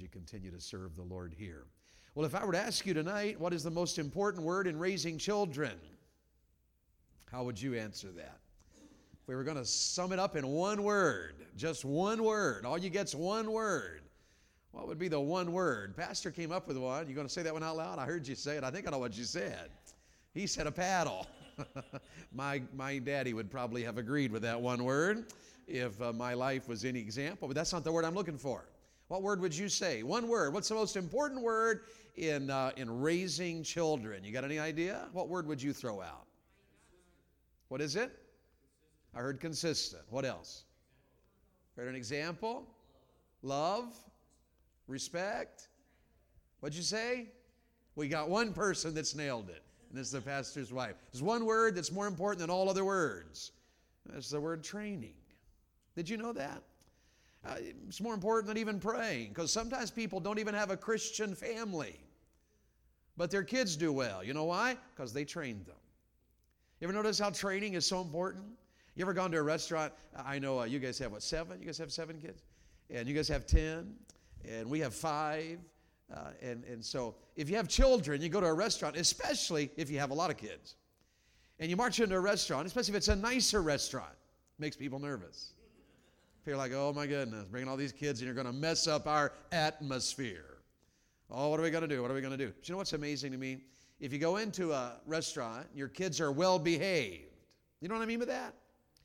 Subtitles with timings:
[0.00, 1.64] you continue to serve the Lord here.
[2.14, 4.78] Well, if I were to ask you tonight, what is the most important word in
[4.78, 5.72] raising children?
[7.30, 8.40] How would you answer that?
[8.74, 12.78] If we were going to sum it up in one word, just one word, all
[12.78, 14.02] you get's one word.
[14.72, 15.96] What would be the one word?
[15.96, 17.08] Pastor came up with one.
[17.08, 17.98] You going to say that one out loud?
[17.98, 18.64] I heard you say it.
[18.64, 19.70] I think I know what you said.
[20.32, 21.26] He said a paddle.
[22.32, 25.26] my, my daddy would probably have agreed with that one word
[25.66, 28.64] if uh, my life was any example, but that's not the word I'm looking for.
[29.10, 30.04] What word would you say?
[30.04, 30.54] One word.
[30.54, 31.80] What's the most important word
[32.14, 34.22] in, uh, in raising children?
[34.22, 35.08] You got any idea?
[35.12, 36.26] What word would you throw out?
[37.70, 38.16] What is it?
[39.12, 40.04] I heard consistent.
[40.10, 40.62] What else?
[41.74, 42.68] Heard an example?
[43.42, 43.92] Love?
[44.86, 45.66] Respect?
[46.60, 47.30] What'd you say?
[47.96, 50.94] We got one person that's nailed it, and it's the pastor's wife.
[51.10, 53.50] There's one word that's more important than all other words.
[54.06, 55.16] That's the word training.
[55.96, 56.62] Did you know that?
[57.46, 57.54] Uh,
[57.88, 61.98] it's more important than even praying because sometimes people don't even have a Christian family,
[63.16, 64.22] but their kids do well.
[64.22, 64.76] You know why?
[64.94, 65.76] Because they trained them.
[66.80, 68.44] You ever notice how training is so important?
[68.94, 69.92] You ever gone to a restaurant?
[70.16, 71.60] I know uh, you guys have what, seven?
[71.60, 72.42] You guys have seven kids?
[72.90, 73.94] And you guys have ten?
[74.46, 75.58] And we have five.
[76.12, 79.90] Uh, and, and so if you have children, you go to a restaurant, especially if
[79.90, 80.74] you have a lot of kids.
[81.58, 84.14] And you march into a restaurant, especially if it's a nicer restaurant,
[84.58, 85.52] makes people nervous.
[86.44, 89.06] Feel like, oh my goodness, bringing all these kids and you're going to mess up
[89.06, 90.58] our atmosphere.
[91.30, 92.00] Oh, what are we going to do?
[92.00, 92.52] What are we going to do?
[92.58, 93.58] But you know what's amazing to me?
[94.00, 97.24] If you go into a restaurant, your kids are well behaved.
[97.80, 98.54] You know what I mean by that?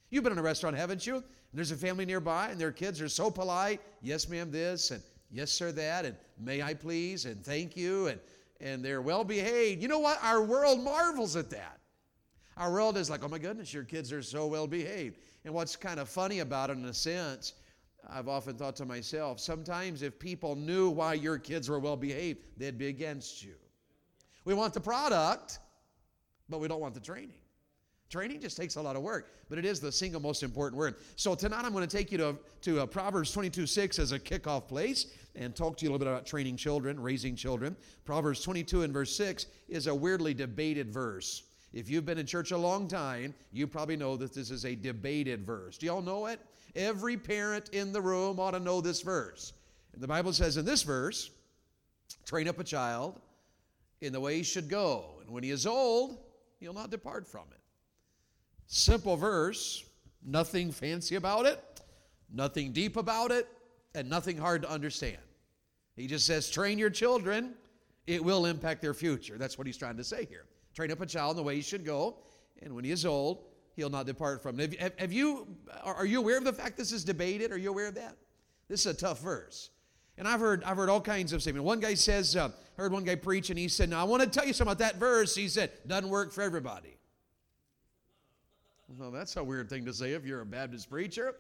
[0.10, 1.16] You've been in a restaurant, haven't you?
[1.16, 3.82] And there's a family nearby, and their kids are so polite.
[4.02, 8.20] Yes, ma'am, this, and yes, sir, that, and may I please, and thank you, and,
[8.62, 9.82] and they're well behaved.
[9.82, 10.18] You know what?
[10.24, 11.80] Our world marvels at that.
[12.56, 15.18] Our world is like, oh my goodness, your kids are so well behaved.
[15.46, 17.54] And what's kind of funny about it, in a sense,
[18.10, 22.40] I've often thought to myself, sometimes if people knew why your kids were well behaved,
[22.58, 23.54] they'd be against you.
[24.44, 25.60] We want the product,
[26.50, 27.38] but we don't want the training.
[28.10, 30.96] Training just takes a lot of work, but it is the single most important word.
[31.16, 34.20] So tonight I'm going to take you to, to uh, Proverbs 22 6 as a
[34.20, 37.76] kickoff place and talk to you a little bit about training children, raising children.
[38.04, 41.44] Proverbs 22 and verse 6 is a weirdly debated verse.
[41.76, 44.76] If you've been in church a long time, you probably know that this is a
[44.76, 45.78] debated verse.
[45.78, 46.40] Do y'all know it?
[46.74, 49.52] Every parent in the room ought to know this verse.
[49.94, 51.30] And the Bible says in this verse,
[52.26, 53.20] train up a child
[54.00, 56.18] in the way he should go, and when he is old,
[56.62, 57.60] he'll not depart from it.
[58.68, 59.84] Simple verse,
[60.26, 61.62] nothing fancy about it,
[62.34, 63.50] nothing deep about it,
[63.94, 65.18] and nothing hard to understand.
[65.98, 67.54] He just says, train your children,
[68.08, 69.38] it will impact their future.
[69.38, 70.46] That's what he's trying to say here.
[70.76, 72.18] Train up a child in the way he should go,
[72.62, 74.80] and when he is old, he'll not depart from it.
[74.80, 75.48] Have, have you,
[75.84, 77.52] are you aware of the fact this is debated?
[77.52, 78.18] Are you aware of that?
[78.68, 79.70] This is a tough verse.
[80.18, 81.66] And I've heard, I've heard all kinds of statements.
[81.66, 84.30] One guy says, uh, heard one guy preach, and he said, Now I want to
[84.30, 85.34] tell you something about that verse.
[85.36, 86.98] He said, doesn't work for everybody.
[88.98, 91.36] Well, that's a weird thing to say if you're a Baptist preacher.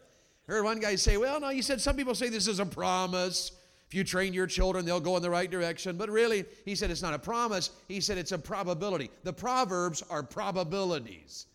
[0.48, 3.52] Heard one guy say, Well, no, you said some people say this is a promise.
[3.88, 5.96] If you train your children, they'll go in the right direction.
[5.96, 7.70] But really, he said it's not a promise.
[7.88, 9.12] He said it's a probability.
[9.24, 11.46] The Proverbs are probabilities.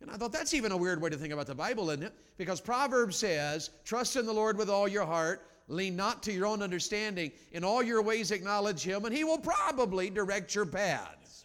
[0.00, 2.14] And I thought that's even a weird way to think about the Bible, isn't it?
[2.36, 6.46] Because Proverbs says, Trust in the Lord with all your heart, lean not to your
[6.46, 7.32] own understanding.
[7.52, 11.44] In all your ways, acknowledge Him, and He will probably direct your paths.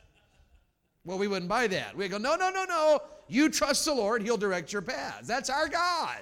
[1.06, 1.96] Well, we wouldn't buy that.
[1.96, 3.00] We go, No, no, no, no.
[3.28, 5.28] You trust the Lord, He'll direct your paths.
[5.28, 6.22] That's our God.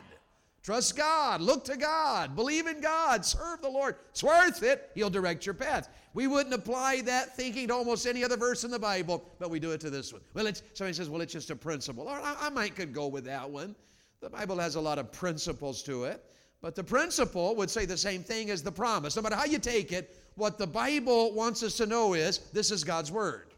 [0.63, 3.97] Trust God, look to God, believe in God, serve the Lord.
[4.11, 4.91] It's worth it.
[4.95, 5.89] He'll direct your path.
[6.13, 9.59] We wouldn't apply that thinking to almost any other verse in the Bible, but we
[9.59, 10.21] do it to this one.
[10.33, 12.07] Well, it's, somebody says, well, it's just a principle.
[12.07, 13.75] Or I, I might could go with that one.
[14.21, 16.23] The Bible has a lot of principles to it,
[16.61, 19.17] but the principle would say the same thing as the promise.
[19.17, 22.71] No matter how you take it, what the Bible wants us to know is this
[22.71, 23.49] is God's Word.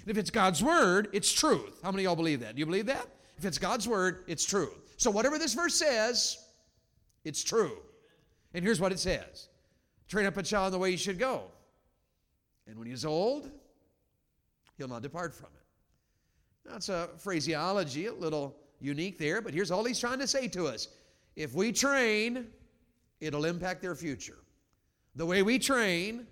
[0.00, 1.78] And if it's God's Word, it's truth.
[1.84, 2.56] How many of y'all believe that?
[2.56, 3.06] Do you believe that?
[3.38, 4.85] If it's God's Word, it's truth.
[4.96, 6.38] So, whatever this verse says,
[7.24, 7.78] it's true.
[8.54, 9.48] And here's what it says
[10.08, 11.42] train up a child in the way he should go.
[12.66, 13.50] And when he's old,
[14.78, 16.70] he'll not depart from it.
[16.70, 20.66] That's a phraseology, a little unique there, but here's all he's trying to say to
[20.66, 20.88] us.
[21.36, 22.48] If we train,
[23.20, 24.38] it'll impact their future.
[25.14, 26.26] The way we train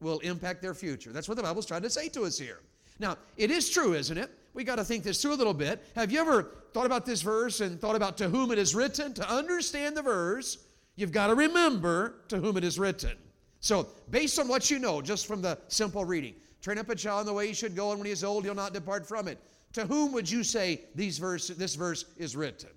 [0.00, 1.12] will impact their future.
[1.12, 2.60] That's what the Bible's trying to say to us here.
[2.98, 4.30] Now, it is true, isn't it?
[4.58, 5.86] We got to think this through a little bit.
[5.94, 9.14] Have you ever thought about this verse and thought about to whom it is written?
[9.14, 10.58] To understand the verse,
[10.96, 13.12] you've got to remember to whom it is written.
[13.60, 17.20] So, based on what you know, just from the simple reading, train up a child
[17.20, 19.28] in the way he should go, and when he is old, he'll not depart from
[19.28, 19.38] it.
[19.74, 22.70] To whom would you say these verse, this verse is written?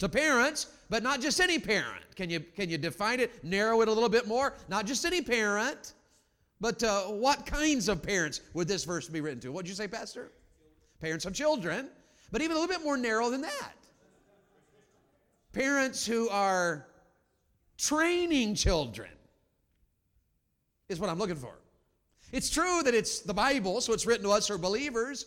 [0.00, 2.14] To parents, but not just any parent.
[2.14, 4.52] Can you, can you define it, narrow it a little bit more?
[4.68, 5.94] Not just any parent,
[6.60, 9.52] but uh, what kinds of parents would this verse be written to?
[9.52, 10.32] What'd you say, Pastor?
[11.00, 11.88] Parents of children,
[12.32, 13.74] but even a little bit more narrow than that.
[15.52, 16.86] Parents who are
[17.78, 19.10] training children
[20.88, 21.54] is what I'm looking for.
[22.32, 25.26] It's true that it's the Bible, so it's written to us who are believers,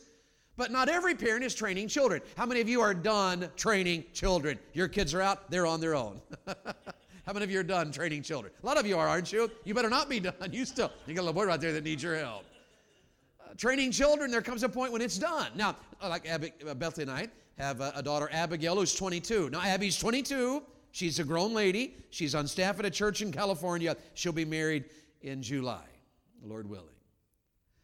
[0.57, 2.21] but not every parent is training children.
[2.35, 4.59] How many of you are done training children?
[4.73, 6.21] Your kids are out, they're on their own.
[7.25, 8.53] How many of you are done training children?
[8.61, 9.49] A lot of you are, aren't you?
[9.63, 10.33] You better not be done.
[10.51, 12.43] You still, you got a little boy right there that needs your help.
[13.41, 15.51] Uh, training children, there comes a point when it's done.
[15.55, 17.27] Now, like Abby, uh, Bethany and I
[17.63, 19.49] have a, a daughter, Abigail, who's 22.
[19.49, 20.63] Now, Abby's 22.
[20.91, 21.95] She's a grown lady.
[22.09, 23.95] She's on staff at a church in California.
[24.15, 24.85] She'll be married
[25.21, 25.85] in July,
[26.43, 26.87] Lord willing.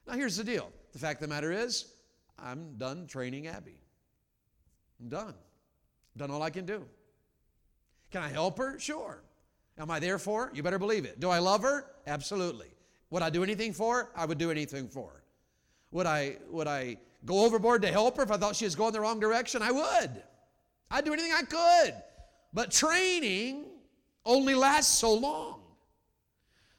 [0.08, 1.94] Now, here's the deal the fact of the matter is,
[2.40, 3.80] I'm done training Abby.
[5.00, 5.34] I'm done.
[6.18, 6.86] Done all I can do.
[8.12, 8.80] Can I help her?
[8.80, 9.22] Sure.
[9.78, 10.52] Am I there for?
[10.54, 11.20] You better believe it.
[11.20, 11.86] Do I love her?
[12.08, 12.68] Absolutely.
[13.10, 14.10] Would I do anything for her?
[14.16, 15.24] I would do anything for her.
[15.92, 18.94] Would I, would I go overboard to help her if I thought she was going
[18.94, 19.62] the wrong direction?
[19.62, 20.24] I would.
[20.92, 21.96] I'd do anything I could.
[22.54, 23.66] But training
[24.26, 25.62] only lasts so long.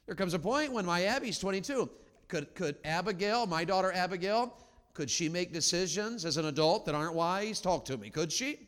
[0.05, 1.89] There comes a point when my Abby's 22.
[2.27, 4.53] Could, could Abigail, my daughter Abigail,
[4.93, 7.61] could she make decisions as an adult that aren't wise?
[7.61, 8.09] Talk to me.
[8.09, 8.67] Could she?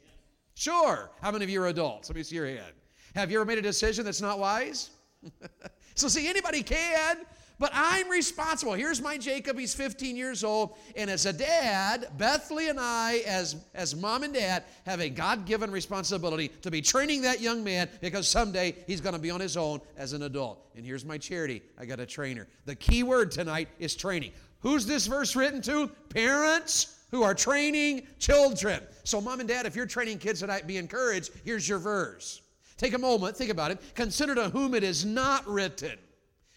[0.54, 1.12] Sure.
[1.22, 2.10] How many of you are adults?
[2.10, 2.74] Let me see your hand.
[3.16, 4.92] Have you ever made a decision that's not wise?
[5.96, 7.18] so, see, anybody can,
[7.60, 8.74] but I'm responsible.
[8.74, 9.60] Here's my Jacob.
[9.60, 10.78] He's 15 years old.
[10.96, 15.46] And as a dad, Bethany and I, as, as mom and dad, have a God
[15.46, 19.42] given responsibility to be training that young man because someday he's going to be on
[19.42, 20.66] his own as an adult.
[20.76, 22.48] And here's my charity I got a trainer.
[22.66, 24.32] The key word tonight is training.
[24.62, 25.88] Who's this verse written to?
[26.10, 28.82] Parents who are training children.
[29.04, 31.32] So, mom and dad, if you're training kids tonight, be encouraged.
[31.44, 32.42] Here's your verse.
[32.80, 33.80] Take a moment, think about it.
[33.94, 36.00] Consider to whom it is not written.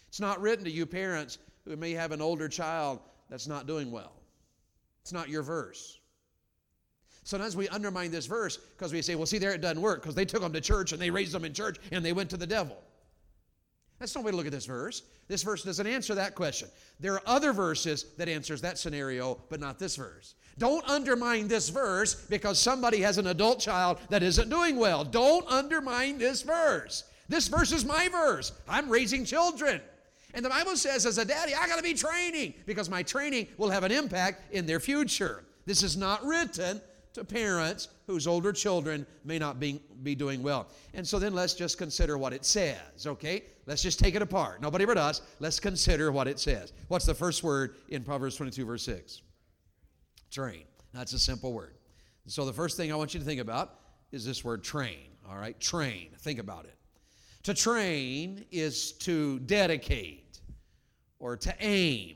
[0.07, 3.91] It's not written to you parents who may have an older child that's not doing
[3.91, 4.13] well.
[5.01, 5.99] It's not your verse.
[7.25, 10.15] Sometimes we undermine this verse because we say, well, see, there it doesn't work because
[10.15, 12.37] they took them to church and they raised them in church and they went to
[12.37, 12.77] the devil.
[13.99, 15.01] That's no way to look at this verse.
[15.27, 16.69] This verse doesn't answer that question.
[17.01, 20.35] There are other verses that answers that scenario, but not this verse.
[20.57, 25.03] Don't undermine this verse because somebody has an adult child that isn't doing well.
[25.03, 27.05] Don't undermine this verse.
[27.29, 28.51] This verse is my verse.
[28.67, 29.81] I'm raising children.
[30.33, 33.47] And the Bible says, as a daddy, I got to be training because my training
[33.57, 35.43] will have an impact in their future.
[35.65, 36.81] This is not written
[37.13, 40.67] to parents whose older children may not be, be doing well.
[40.93, 43.43] And so then let's just consider what it says, okay?
[43.67, 44.61] Let's just take it apart.
[44.61, 45.21] Nobody but us.
[45.39, 46.73] Let's consider what it says.
[46.87, 49.21] What's the first word in Proverbs 22, verse 6?
[50.33, 50.63] Train.
[50.95, 51.75] That's a simple word.
[52.25, 53.75] So the first thing I want you to think about
[54.11, 55.09] is this word train.
[55.29, 56.09] All right, train.
[56.17, 56.75] Think about it.
[57.43, 60.39] To train is to dedicate
[61.19, 62.15] or to aim,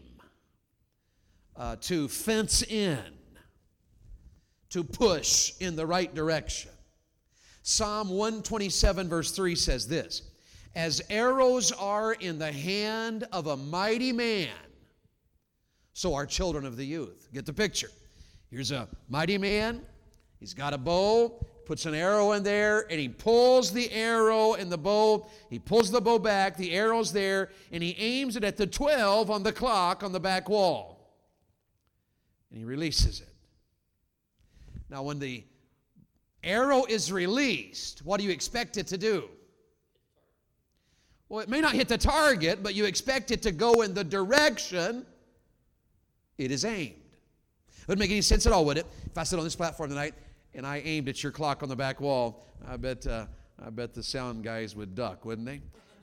[1.55, 3.03] uh, to fence in,
[4.71, 6.71] to push in the right direction.
[7.61, 10.23] Psalm 127, verse 3 says this
[10.73, 14.49] As arrows are in the hand of a mighty man,
[15.93, 17.27] so are children of the youth.
[17.31, 17.89] Get the picture.
[18.49, 19.81] Here's a mighty man.
[20.39, 24.71] He's got a bow, puts an arrow in there, and he pulls the arrow and
[24.71, 25.27] the bow.
[25.49, 29.29] He pulls the bow back, the arrow's there, and he aims it at the 12
[29.29, 31.11] on the clock on the back wall.
[32.49, 33.33] And he releases it.
[34.89, 35.43] Now, when the
[36.43, 39.29] arrow is released, what do you expect it to do?
[41.29, 44.03] Well, it may not hit the target, but you expect it to go in the
[44.03, 45.05] direction
[46.37, 47.06] it is aimed.
[47.87, 48.85] It wouldn't make any sense at all, would it?
[49.05, 50.13] If I sit on this platform tonight
[50.53, 53.27] and I aimed at your clock on the back wall, I bet, uh,
[53.65, 55.61] I bet the sound guys would duck, wouldn't they?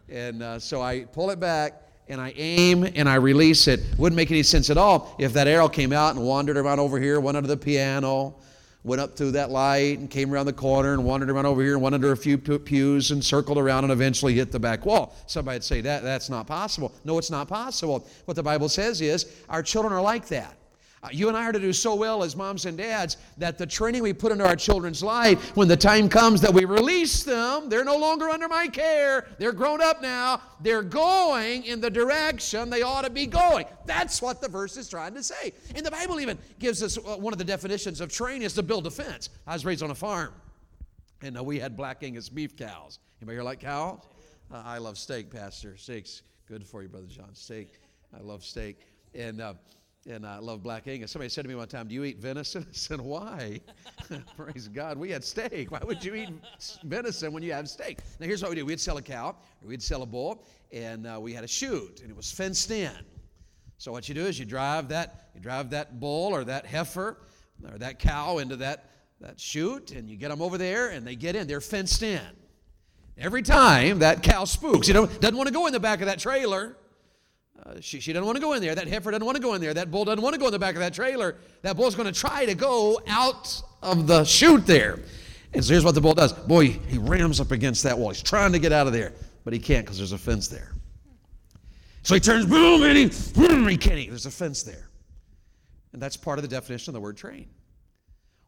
[0.08, 3.80] And uh, so I pull it back and I aim and I release it.
[3.98, 6.98] Wouldn't make any sense at all if that arrow came out and wandered around over
[6.98, 8.34] here, went under the piano,
[8.82, 11.74] went up through that light and came around the corner and wandered around over here
[11.74, 15.14] and went under a few pews and circled around and eventually hit the back wall.
[15.26, 16.94] Somebody'd say that that's not possible.
[17.04, 18.08] No, it's not possible.
[18.24, 20.56] What the Bible says is our children are like that.
[21.04, 23.66] Uh, you and I are to do so well as moms and dads that the
[23.66, 27.68] training we put into our children's life, when the time comes that we release them,
[27.68, 29.26] they're no longer under my care.
[29.38, 30.40] They're grown up now.
[30.62, 33.66] They're going in the direction they ought to be going.
[33.84, 35.52] That's what the verse is trying to say.
[35.74, 38.62] And the Bible even gives us uh, one of the definitions of training is to
[38.62, 39.28] build a fence.
[39.46, 40.32] I was raised on a farm,
[41.20, 42.98] and uh, we had black Angus beef cows.
[43.20, 44.00] Anybody here like cows?
[44.50, 45.76] I love steak, Pastor.
[45.76, 47.34] Steak's good for you, Brother John.
[47.34, 47.80] Steak.
[48.16, 48.78] I love steak.
[49.14, 49.42] And
[50.10, 51.10] and I love black Angus.
[51.10, 52.66] Somebody said to me one time, Do you eat venison?
[52.70, 53.60] I said, Why?
[54.36, 54.98] Praise God.
[54.98, 55.70] We had steak.
[55.70, 56.30] Why would you eat
[56.84, 57.98] venison when you have steak?
[58.20, 61.18] Now, here's what we do we'd sell a cow, we'd sell a bull, and uh,
[61.20, 62.92] we had a chute, and it was fenced in.
[63.78, 67.18] So, what you do is you drive that, you drive that bull or that heifer
[67.70, 71.16] or that cow into that, that chute, and you get them over there, and they
[71.16, 71.46] get in.
[71.46, 72.20] They're fenced in.
[73.16, 76.06] Every time that cow spooks, you know, doesn't want to go in the back of
[76.06, 76.76] that trailer.
[77.66, 78.74] Uh, she, she doesn't want to go in there.
[78.74, 79.72] That heifer doesn't want to go in there.
[79.72, 81.36] That bull doesn't want to go in the back of that trailer.
[81.62, 85.00] That bull's going to try to go out of the chute there.
[85.54, 86.32] And so here's what the bull does.
[86.32, 88.10] Boy, he rams up against that wall.
[88.10, 89.12] He's trying to get out of there,
[89.44, 90.72] but he can't because there's a fence there.
[92.02, 94.08] So he turns, boom, and he, boom, he can't.
[94.10, 94.90] There's a fence there.
[95.94, 97.48] And that's part of the definition of the word train.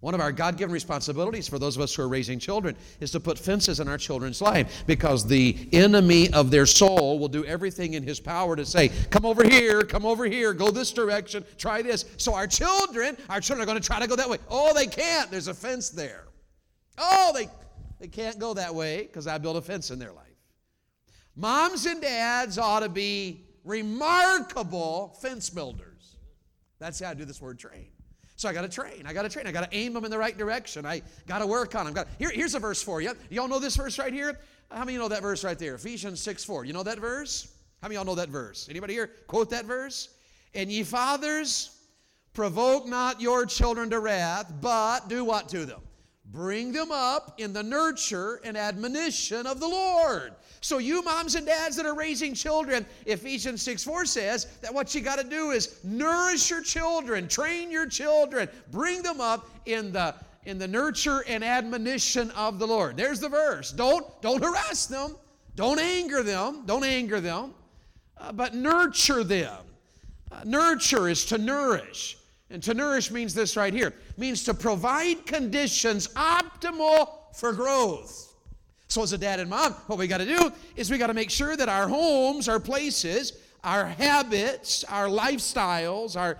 [0.00, 3.11] One of our God given responsibilities for those of us who are raising children is
[3.12, 7.45] to put fences in our children's life because the enemy of their soul will do
[7.47, 11.45] everything in his power to say, Come over here, come over here, go this direction,
[11.57, 12.05] try this.
[12.19, 14.38] So our children, our children are going to try to go that way.
[14.50, 15.31] Oh, they can't.
[15.31, 16.25] There's a fence there.
[16.99, 17.49] Oh, they,
[17.99, 20.25] they can't go that way because I built a fence in their life.
[21.35, 26.17] Moms and dads ought to be remarkable fence builders.
[26.79, 27.88] That's how I do this word train.
[28.37, 29.05] So I got to train.
[29.07, 29.47] I got to train.
[29.47, 30.85] I got to aim them in the right direction.
[30.85, 31.95] I got to work on them.
[31.95, 33.12] Got Here, here's a verse for you.
[33.31, 34.38] Y'all know this verse right here?
[34.71, 35.75] How many know that verse right there?
[35.75, 36.64] Ephesians 6 4.
[36.66, 37.49] You know that verse?
[37.81, 38.69] How many y'all know that verse?
[38.69, 40.11] Anybody here quote that verse?
[40.55, 41.78] And ye fathers,
[42.35, 45.81] provoke not your children to wrath, but do what to them?
[46.33, 50.35] Bring them up in the nurture and admonition of the Lord.
[50.61, 54.95] So, you moms and dads that are raising children, Ephesians 6 4 says that what
[54.95, 59.92] you got to do is nourish your children, train your children, bring them up in
[59.92, 60.14] the
[60.47, 62.97] in the nurture and admonition of the Lord.
[62.97, 63.71] There's the verse.
[63.71, 65.16] Don't don't harass them.
[65.54, 66.64] Don't anger them.
[66.66, 67.54] Don't anger them.
[68.18, 69.64] Uh, but nurture them.
[70.33, 72.18] Uh, nurture is to nourish.
[72.50, 78.35] And to nourish means this right here means to provide conditions optimal for growth.
[78.88, 81.14] So, as a dad and mom, what we got to do is we got to
[81.14, 83.32] make sure that our homes, our places,
[83.64, 86.38] our habits, our lifestyles, our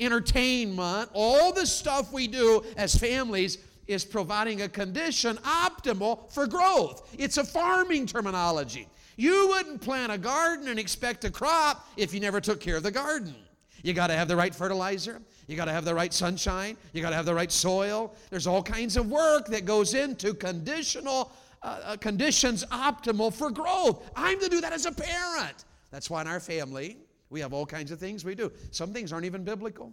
[0.00, 7.14] entertainment, all the stuff we do as families is providing a condition optimal for growth.
[7.18, 8.88] It's a farming terminology.
[9.16, 12.82] You wouldn't plant a garden and expect a crop if you never took care of
[12.82, 13.34] the garden.
[13.82, 15.20] You got to have the right fertilizer.
[15.46, 16.76] You got to have the right sunshine.
[16.92, 18.14] You got to have the right soil.
[18.30, 21.32] There's all kinds of work that goes into conditional
[21.62, 24.10] uh, uh, conditions optimal for growth.
[24.14, 25.64] I'm to do that as a parent.
[25.90, 26.98] That's why in our family
[27.30, 28.52] we have all kinds of things we do.
[28.70, 29.92] Some things aren't even biblical.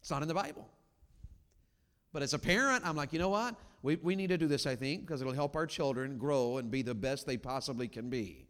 [0.00, 0.68] It's not in the Bible.
[2.12, 3.54] But as a parent, I'm like, you know what?
[3.82, 6.70] We, we need to do this, I think, because it'll help our children grow and
[6.70, 8.46] be the best they possibly can be.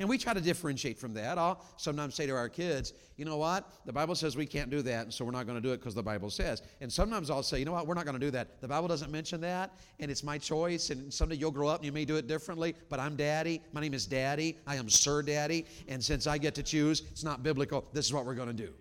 [0.00, 1.38] And we try to differentiate from that.
[1.38, 3.70] I'll sometimes say to our kids, you know what?
[3.86, 5.78] The Bible says we can't do that, and so we're not going to do it
[5.78, 6.62] because the Bible says.
[6.80, 7.86] And sometimes I'll say, you know what?
[7.86, 8.60] We're not going to do that.
[8.60, 11.86] The Bible doesn't mention that, and it's my choice, and someday you'll grow up and
[11.86, 13.60] you may do it differently, but I'm daddy.
[13.72, 14.58] My name is daddy.
[14.66, 15.66] I am Sir Daddy.
[15.88, 17.84] And since I get to choose, it's not biblical.
[17.92, 18.72] This is what we're going to do.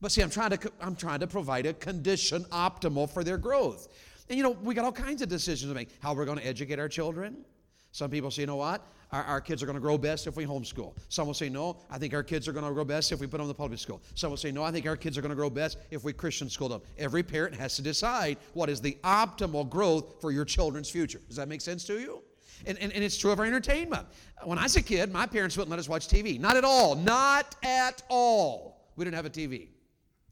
[0.00, 3.88] But see, I'm trying to, I'm trying to provide a condition optimal for their growth.
[4.28, 5.90] And you know, we got all kinds of decisions to make.
[6.00, 7.44] How we're going to educate our children.
[7.92, 8.86] Some people say, you know what?
[9.12, 10.94] our, our kids are going to grow best if we homeschool.
[11.08, 13.26] Some will say, no, I think our kids are going to grow best if we
[13.26, 14.02] put them in the public school.
[14.14, 16.12] Some will say, no, I think our kids are going to grow best if we
[16.12, 16.82] Christian school them.
[16.98, 21.20] Every parent has to decide what is the optimal growth for your children's future.
[21.28, 22.22] Does that make sense to you?
[22.64, 24.06] And, and, and, it's true of our entertainment.
[24.44, 26.38] When I was a kid, my parents wouldn't let us watch TV.
[26.38, 26.94] Not at all.
[26.94, 28.92] Not at all.
[28.94, 29.68] We didn't have a TV.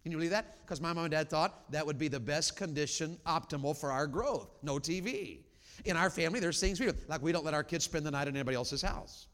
[0.04, 0.58] Can you believe that?
[0.64, 4.06] Because my mom and dad thought that would be the best condition optimal for our
[4.06, 4.48] growth.
[4.62, 5.40] No TV.
[5.84, 6.94] In our family, there's things we do.
[7.08, 9.28] Like we don't let our kids spend the night at anybody else's house.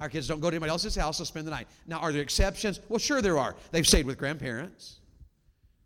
[0.00, 1.66] Our kids don't go to anybody else's house to spend the night.
[1.86, 2.80] Now, are there exceptions?
[2.88, 3.56] Well, sure there are.
[3.72, 5.00] They've stayed with grandparents,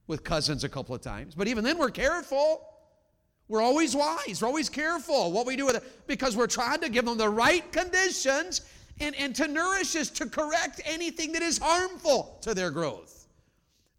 [0.07, 1.35] with cousins a couple of times.
[1.35, 2.67] But even then, we're careful.
[3.49, 4.43] We're always wise.
[4.43, 7.29] We're always careful what we do with it because we're trying to give them the
[7.29, 8.63] right conditions
[9.01, 13.27] and, and to nourish us, to correct anything that is harmful to their growth.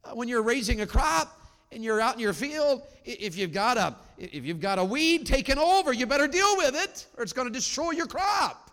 [0.04, 1.40] Uh, when you're raising a crop,
[1.74, 5.26] and you're out in your field, if you've got a if you've got a weed
[5.26, 8.72] taken over, you better deal with it, or it's going to destroy your crop.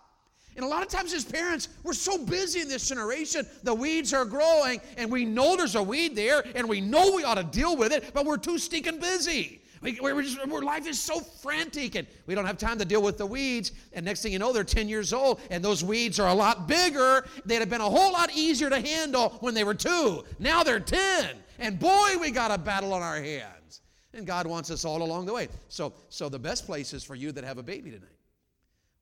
[0.57, 4.12] And a lot of times, as parents, we're so busy in this generation, the weeds
[4.12, 7.45] are growing, and we know there's a weed there, and we know we ought to
[7.45, 9.61] deal with it, but we're too stinking busy.
[9.80, 13.00] We, we're just, our life is so frantic, and we don't have time to deal
[13.00, 13.73] with the weeds.
[13.95, 16.69] And next thing you know, they're 10 years old, and those weeds are a lot
[16.69, 17.25] bigger.
[17.47, 20.25] They'd have been a whole lot easier to handle when they were two.
[20.38, 21.30] Now they're 10.
[21.61, 23.83] And boy, we got a battle on our hands.
[24.12, 25.49] And God wants us all along the way.
[25.69, 28.09] So, so the best place is for you that have a baby tonight.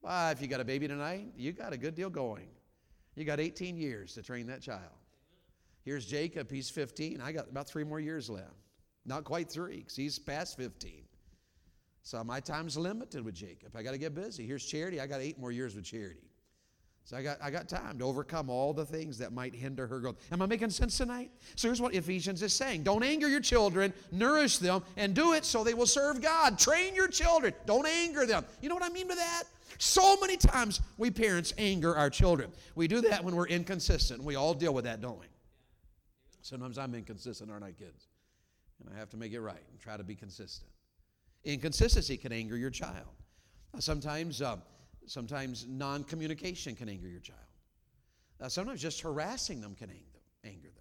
[0.03, 2.49] Well, if you got a baby tonight, you got a good deal going.
[3.15, 4.83] You got 18 years to train that child.
[5.85, 7.21] Here's Jacob, he's 15.
[7.21, 8.53] I got about three more years left.
[9.07, 11.05] Not quite three, because he's past 15.
[12.03, 13.75] So my time's limited with Jacob.
[13.75, 14.47] I got to get busy.
[14.47, 15.01] Here's Charity.
[15.01, 16.28] I got eight more years with Charity.
[17.09, 19.99] So I got, I got time to overcome all the things that might hinder her
[19.99, 20.17] growth.
[20.31, 21.31] Am I making sense tonight?
[21.57, 25.47] So here's what Ephesians is saying Don't anger your children, nourish them, and do it
[25.47, 26.59] so they will serve God.
[26.59, 28.45] Train your children, don't anger them.
[28.61, 29.45] You know what I mean by that?
[29.79, 32.53] So many times we parents anger our children.
[32.75, 34.23] We do that when we're inconsistent.
[34.23, 35.29] We all deal with that, don't we?
[36.43, 38.09] Sometimes I'm inconsistent, aren't I, kids?
[38.85, 40.71] And I have to make it right and try to be consistent.
[41.43, 43.09] Inconsistency can anger your child.
[43.79, 44.43] Sometimes.
[44.43, 44.59] Uh,
[45.09, 47.39] Sometimes non communication can anger your child.
[48.41, 49.91] Uh, sometimes just harassing them can
[50.45, 50.79] anger them.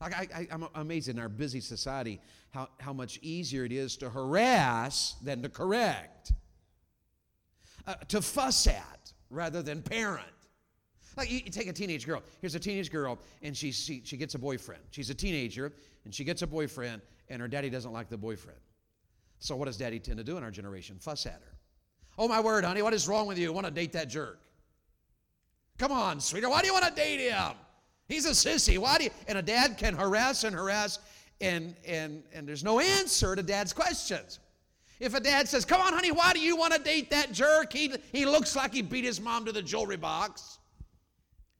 [0.00, 2.20] I, am amazed in our busy society
[2.50, 6.32] how, how much easier it is to harass than to correct,
[7.86, 10.26] uh, to fuss at rather than parent.
[11.16, 12.22] Like you, you, take a teenage girl.
[12.40, 14.82] Here's a teenage girl, and she, she, she gets a boyfriend.
[14.90, 15.72] She's a teenager,
[16.04, 18.58] and she gets a boyfriend, and her daddy doesn't like the boyfriend.
[19.38, 20.98] So, what does daddy tend to do in our generation?
[20.98, 21.53] Fuss at her.
[22.18, 23.52] Oh, my word, honey, what is wrong with you?
[23.52, 24.40] Want to date that jerk?
[25.78, 27.52] Come on, sweetheart, why do you want to date him?
[28.08, 28.78] He's a sissy.
[28.78, 29.10] Why do you?
[29.26, 30.98] And a dad can harass and harass,
[31.40, 34.38] and, and, and there's no answer to dad's questions.
[35.00, 37.72] If a dad says, Come on, honey, why do you want to date that jerk?
[37.72, 40.58] He, he looks like he beat his mom to the jewelry box.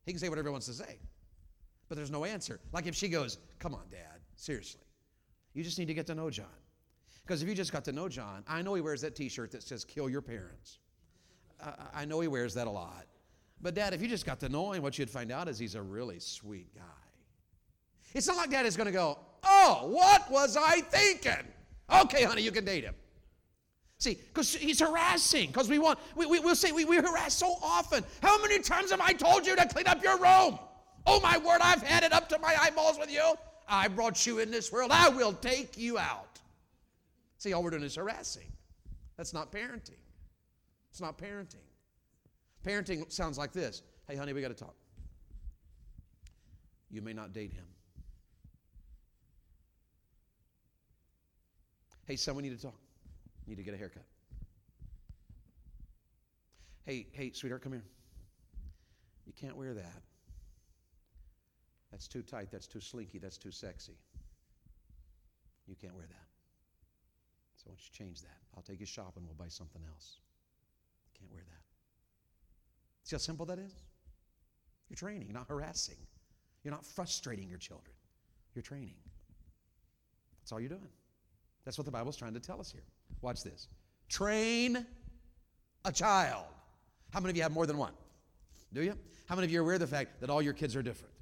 [0.07, 0.99] He can say whatever he wants to say,
[1.89, 2.61] but there's no answer.
[2.73, 4.83] Like if she goes, Come on, dad, seriously,
[5.55, 6.47] you just need to get to know John.
[7.27, 9.51] Because if you just got to know John, I know he wears that t shirt
[9.53, 10.79] that says, kill your parents.
[11.95, 13.07] I know he wears that a lot.
[13.63, 15.75] But, Dad, if you just got to know him, what you'd find out is he's
[15.75, 16.83] a really sweet guy.
[18.13, 21.47] It's not like Dad is going to go, oh, what was I thinking?
[21.93, 22.95] Okay, honey, you can date him.
[23.99, 27.57] See, because he's harassing, because we want, we, we, will say we, we harass so
[27.63, 28.05] often.
[28.23, 30.59] How many times have I told you to clean up your room?
[31.07, 33.35] Oh, my word, I've had it up to my eyeballs with you.
[33.67, 34.91] I brought you in this world.
[34.93, 36.41] I will take you out.
[37.45, 38.51] See, all we're doing is harassing.
[39.19, 40.01] That's not parenting.
[40.91, 41.67] It's not parenting.
[42.65, 44.75] Parenting sounds like this Hey, honey, we got to talk.
[46.91, 47.67] You may not date him.
[52.07, 52.81] Hey, son, we need to talk.
[53.47, 54.07] Need to get a haircut.
[56.87, 57.85] Hey, hey, sweetheart, come here.
[59.27, 60.03] You can't wear that.
[61.91, 62.49] That's too tight.
[62.51, 63.19] That's too slinky.
[63.19, 63.99] That's too sexy.
[65.67, 66.24] You can't wear that.
[67.65, 68.37] So why don't you change that?
[68.55, 69.23] I'll take you shopping.
[69.25, 70.19] We'll buy something else.
[71.19, 71.63] Can't wear that.
[73.05, 73.73] See how simple that is?
[74.91, 75.97] You're training, not harassing.
[76.63, 77.95] You're not frustrating your children.
[78.55, 78.97] You're training.
[80.41, 80.89] That's all you're doing.
[81.65, 82.85] That's what the Bible's trying to tell us here.
[83.23, 83.69] Watch this.
[84.11, 84.85] Train
[85.87, 86.45] a child.
[87.13, 87.93] How many of you have more than one?
[88.75, 88.95] Do you?
[89.27, 91.15] How many of you are aware of the fact that all your kids are different?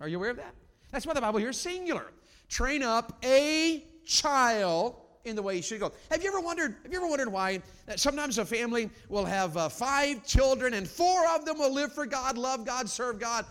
[0.00, 0.54] Are you aware of that?
[0.90, 2.06] That's why the Bible here is singular.
[2.48, 5.92] Train up a child in the way he should go.
[6.10, 6.76] Have you ever wondered?
[6.82, 10.88] Have you ever wondered why that sometimes a family will have uh, five children and
[10.88, 13.44] four of them will live for God, love God, serve God,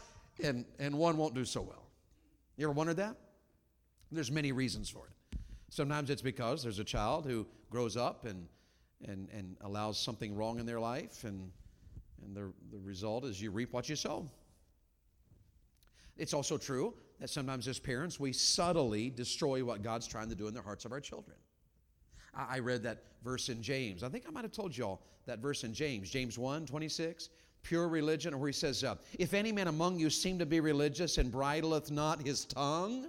[0.43, 1.87] and and one won't do so well?
[2.57, 3.15] You ever wondered that?
[4.11, 5.39] There's many reasons for it.
[5.69, 8.47] Sometimes it's because there's a child who grows up and
[9.05, 11.51] and and allows something wrong in their life, and
[12.23, 14.29] and the the result is you reap what you sow.
[16.17, 20.47] It's also true that sometimes as parents we subtly destroy what God's trying to do
[20.47, 21.37] in the hearts of our children.
[22.37, 24.03] I read that verse in James.
[24.03, 27.29] I think I might have told y'all that verse in James, James 1 26.
[27.63, 31.17] Pure religion, where he says, uh, If any man among you seem to be religious
[31.17, 33.07] and bridleth not his tongue,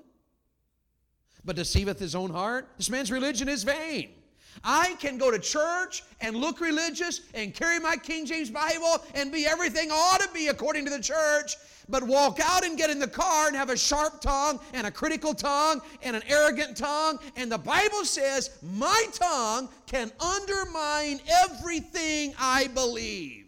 [1.45, 4.11] but deceiveth his own heart, this man's religion is vain.
[4.65, 9.33] I can go to church and look religious and carry my King James Bible and
[9.33, 11.57] be everything ought to be according to the church,
[11.89, 14.91] but walk out and get in the car and have a sharp tongue and a
[14.91, 17.19] critical tongue and an arrogant tongue.
[17.37, 23.47] And the Bible says, My tongue can undermine everything I believe.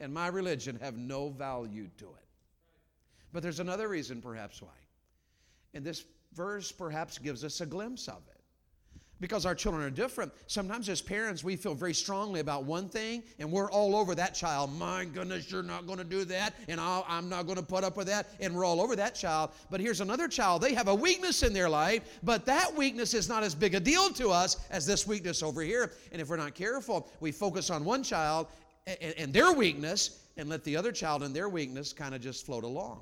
[0.00, 2.26] And my religion have no value to it.
[3.32, 4.68] But there's another reason, perhaps, why.
[5.74, 8.37] And this verse perhaps gives us a glimpse of it
[9.20, 10.32] because our children are different.
[10.46, 14.34] Sometimes, as parents, we feel very strongly about one thing and we're all over that
[14.34, 14.76] child.
[14.78, 17.84] My goodness, you're not going to do that, and i am not going to put
[17.84, 19.50] up with that, and we're all over that child.
[19.70, 20.62] But here's another child.
[20.62, 23.80] They have a weakness in their life, but that weakness is not as big a
[23.80, 25.92] deal to us as this weakness over here.
[26.12, 28.48] And if we're not careful, we focus on one child
[28.86, 32.46] and, and their weakness and let the other child and their weakness kind of just
[32.46, 33.00] float along.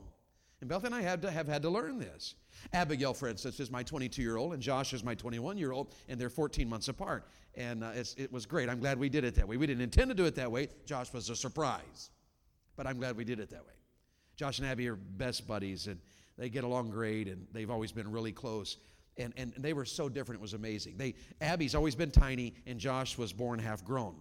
[0.61, 2.35] And Beth and I have, to, have had to learn this.
[2.73, 5.95] Abigail, for instance, is my 22 year old, and Josh is my 21 year old,
[6.09, 7.27] and they're 14 months apart.
[7.55, 8.69] And uh, it was great.
[8.69, 9.57] I'm glad we did it that way.
[9.57, 10.69] We didn't intend to do it that way.
[10.85, 12.11] Josh was a surprise,
[12.77, 13.73] but I'm glad we did it that way.
[14.37, 15.99] Josh and Abby are best buddies, and
[16.37, 18.77] they get along great, and they've always been really close.
[19.17, 20.99] And, and they were so different, it was amazing.
[20.99, 24.17] They, Abby's always been tiny, and Josh was born half grown.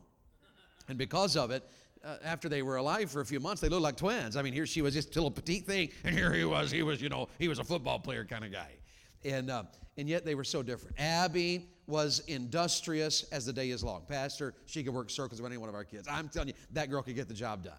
[0.87, 1.67] And because of it,
[2.05, 4.35] uh, after they were alive for a few months, they looked like twins.
[4.35, 6.71] I mean, here she was just a little petite thing, and here he was.
[6.71, 8.69] He was, you know, he was a football player kind of guy.
[9.23, 9.63] And, uh,
[9.97, 10.99] and yet they were so different.
[10.99, 14.03] Abby was industrious as the day is long.
[14.07, 16.07] Pastor, she could work circles with any one of our kids.
[16.09, 17.73] I'm telling you, that girl could get the job done.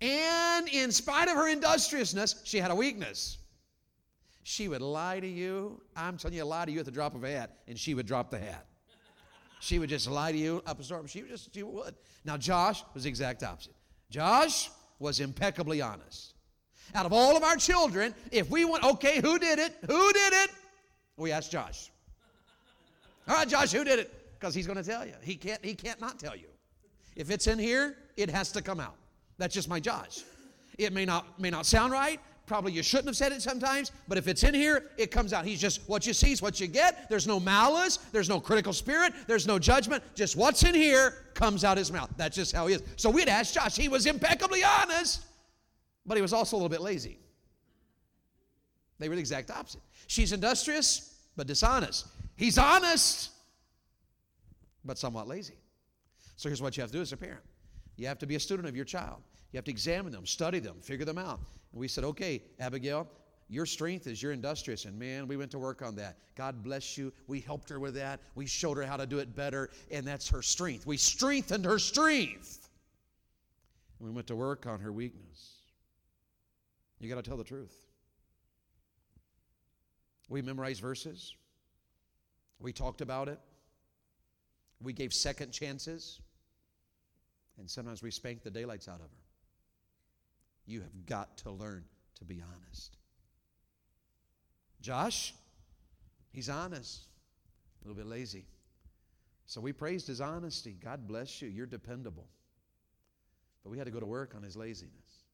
[0.00, 3.38] And in spite of her industriousness, she had a weakness.
[4.42, 5.80] She would lie to you.
[5.96, 8.06] I'm telling you, lie to you at the drop of a hat, and she would
[8.06, 8.66] drop the hat.
[9.62, 11.06] She would just lie to you up a storm.
[11.06, 11.94] She would just, she would.
[12.24, 13.76] Now, Josh was the exact opposite.
[14.10, 16.34] Josh was impeccably honest.
[16.96, 19.72] Out of all of our children, if we want, okay, who did it?
[19.86, 20.50] Who did it?
[21.16, 21.92] We asked Josh.
[23.28, 24.12] All right, Josh, who did it?
[24.36, 25.14] Because he's going to tell you.
[25.22, 26.48] He can't, he can't not tell you.
[27.14, 28.96] If it's in here, it has to come out.
[29.38, 30.24] That's just my Josh.
[30.76, 32.18] It may not, may not sound right.
[32.52, 35.46] Probably you shouldn't have said it sometimes, but if it's in here, it comes out.
[35.46, 37.08] He's just what you see is what you get.
[37.08, 40.04] There's no malice, there's no critical spirit, there's no judgment.
[40.14, 42.10] Just what's in here comes out his mouth.
[42.18, 42.82] That's just how he is.
[42.96, 43.74] So we'd ask Josh.
[43.74, 45.24] He was impeccably honest,
[46.04, 47.18] but he was also a little bit lazy.
[48.98, 49.80] They were the exact opposite.
[50.06, 52.06] She's industrious, but dishonest.
[52.36, 53.30] He's honest,
[54.84, 55.56] but somewhat lazy.
[56.36, 57.44] So here's what you have to do as a parent
[57.96, 59.22] you have to be a student of your child.
[59.52, 61.40] You have to examine them, study them, figure them out.
[61.72, 63.08] We said, okay, Abigail,
[63.48, 64.84] your strength is you're industrious.
[64.84, 66.16] And man, we went to work on that.
[66.36, 67.12] God bless you.
[67.26, 68.20] We helped her with that.
[68.34, 69.70] We showed her how to do it better.
[69.90, 70.86] And that's her strength.
[70.86, 72.68] We strengthened her strength.
[73.98, 75.52] And we went to work on her weakness.
[76.98, 77.74] You got to tell the truth.
[80.28, 81.34] We memorized verses.
[82.58, 83.40] We talked about it.
[84.80, 86.20] We gave second chances.
[87.58, 89.21] And sometimes we spanked the daylights out of her.
[90.66, 91.84] You have got to learn
[92.16, 92.96] to be honest.
[94.80, 95.34] Josh,
[96.32, 97.06] he's honest,
[97.82, 98.46] a little bit lazy.
[99.46, 100.76] So we praised his honesty.
[100.82, 101.48] God bless you.
[101.48, 102.28] You're dependable.
[103.62, 105.24] But we had to go to work on his laziness.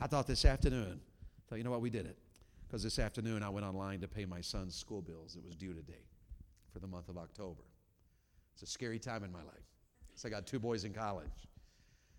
[0.00, 1.00] I thought this afternoon,
[1.48, 2.18] thought, you know what, we did it.
[2.66, 5.36] Because this afternoon I went online to pay my son's school bills.
[5.36, 6.04] It was due today
[6.72, 7.62] for the month of October.
[8.54, 9.66] It's a scary time in my life.
[10.14, 11.48] So I got two boys in college.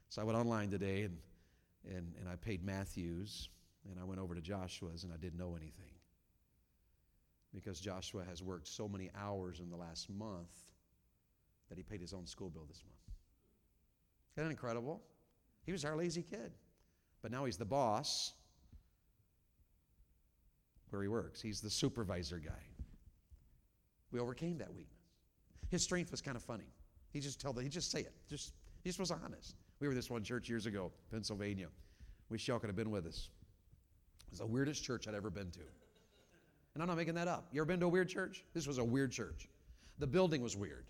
[0.09, 1.17] So I went online today and
[1.87, 3.49] and, and I paid Matthews,
[3.89, 5.91] and I went over to Joshua's, and I didn't know anything.
[7.53, 10.53] Because Joshua has worked so many hours in the last month
[11.69, 13.17] that he paid his own school bill this month.
[14.35, 15.01] Isn't that incredible?
[15.65, 16.51] He was our lazy kid.
[17.21, 18.33] But now he's the boss
[20.89, 21.41] where he works.
[21.41, 22.51] He's the supervisor guy.
[24.11, 24.99] We overcame that weakness.
[25.69, 26.71] His strength was kind of funny.
[27.11, 28.13] He just tell the, he just say it.
[28.29, 29.55] Just he just was honest.
[29.79, 31.67] We were this one church years ago, Pennsylvania.
[32.29, 33.29] Wish y'all could have been with us.
[34.27, 35.59] It was the weirdest church I'd ever been to.
[36.73, 37.47] And I'm not making that up.
[37.51, 38.43] You ever been to a weird church?
[38.53, 39.47] This was a weird church.
[39.99, 40.85] The building was weird.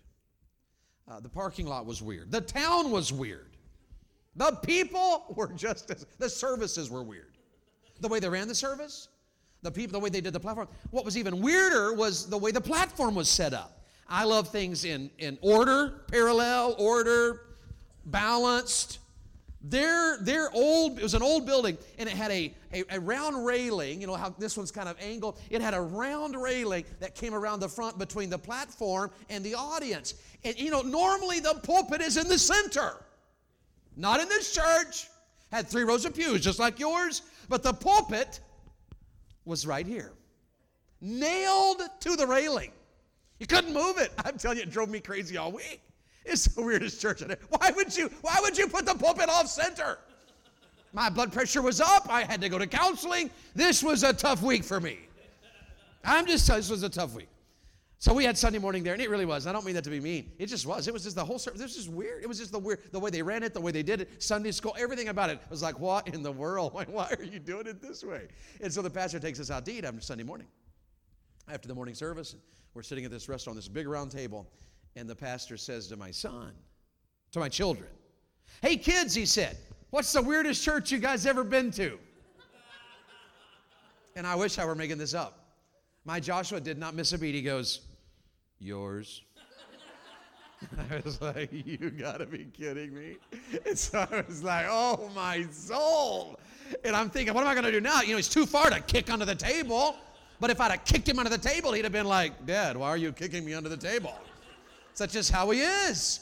[1.10, 2.30] Uh, the parking lot was weird.
[2.30, 3.56] The town was weird.
[4.36, 7.36] The people were just as, the services were weird.
[8.00, 9.08] The way they ran the service,
[9.62, 10.68] the people, the way they did the platform.
[10.90, 13.84] What was even weirder was the way the platform was set up.
[14.08, 17.40] I love things in, in order, parallel, order,
[18.06, 18.98] balanced.
[19.66, 23.46] Their, their old, it was an old building, and it had a, a, a, round
[23.46, 23.98] railing.
[23.98, 25.40] You know how this one's kind of angled?
[25.48, 29.54] It had a round railing that came around the front between the platform and the
[29.54, 30.14] audience.
[30.44, 33.02] And you know, normally the pulpit is in the center.
[33.96, 35.08] Not in this church.
[35.50, 38.40] Had three rows of pews, just like yours, but the pulpit
[39.44, 40.12] was right here.
[41.00, 42.72] Nailed to the railing.
[43.38, 44.12] You couldn't move it.
[44.24, 45.80] I'm telling you, it drove me crazy all week.
[46.24, 47.22] It's the weirdest church.
[47.50, 48.10] Why would you?
[48.22, 49.98] Why would you put the pulpit off center?
[50.92, 52.06] My blood pressure was up.
[52.08, 53.30] I had to go to counseling.
[53.54, 54.98] This was a tough week for me.
[56.04, 57.28] I'm just this was a tough week.
[57.98, 59.46] So we had Sunday morning there, and it really was.
[59.46, 60.30] I don't mean that to be mean.
[60.38, 60.86] It just was.
[60.88, 61.58] It was just the whole service.
[61.58, 62.22] This is just weird.
[62.22, 64.22] It was just the weird, the way they ran it, the way they did it.
[64.22, 66.74] Sunday school, everything about it was like, what in the world?
[66.74, 68.28] Why, why are you doing it this way?
[68.60, 70.48] And so the pastor takes us out to eat after Sunday morning.
[71.48, 72.36] After the morning service,
[72.74, 74.50] we're sitting at this restaurant, this big round table,
[74.96, 76.52] and the pastor says to my son,
[77.32, 77.88] to my children,
[78.62, 79.56] Hey, kids, he said,
[79.90, 81.98] what's the weirdest church you guys ever been to?
[84.16, 85.44] And I wish I were making this up.
[86.04, 87.34] My Joshua did not miss a beat.
[87.34, 87.80] He goes,
[88.60, 89.22] Yours.
[90.90, 93.16] I was like, You gotta be kidding me.
[93.66, 96.38] And so I was like, Oh my soul.
[96.84, 98.02] And I'm thinking, What am I gonna do now?
[98.02, 99.96] You know, he's too far to kick under the table.
[100.40, 102.88] But if I'd have kicked him under the table, he'd have been like, Dad, why
[102.88, 104.14] are you kicking me under the table?
[104.94, 106.20] Such as how he is.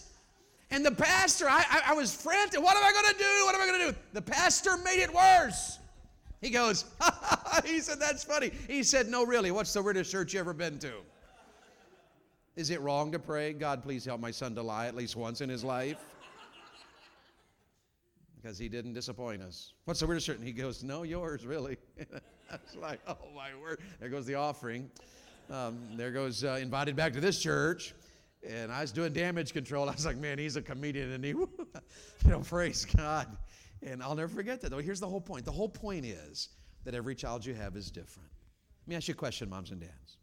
[0.70, 2.62] And the pastor, I, I, I was frantic.
[2.62, 3.44] What am I going to do?
[3.44, 3.98] What am I going to do?
[4.14, 5.78] The pastor made it worse.
[6.40, 6.86] He goes,
[7.64, 8.50] he said, That's funny.
[8.66, 10.92] He said, No, really, what's the weirdest church you ever been to?
[12.56, 15.40] Is it wrong to pray, God, please help my son to lie at least once
[15.40, 15.98] in his life?
[18.40, 19.72] Because he didn't disappoint us.
[19.84, 20.38] What's the weirdest church?
[20.38, 21.76] And he goes, No, yours, really.
[22.50, 23.80] That's like, oh my word.
[24.00, 24.90] There goes the offering.
[25.50, 27.94] Um, there goes uh, invited back to this church.
[28.48, 29.88] And I was doing damage control.
[29.88, 31.48] I was like, man, he's a comedian, and he, you
[32.26, 33.26] know, praise God.
[33.82, 34.70] And I'll never forget that.
[34.70, 35.44] Though here's the whole point.
[35.44, 36.48] The whole point is
[36.84, 38.30] that every child you have is different.
[38.84, 40.16] Let me ask you a question, moms and dads.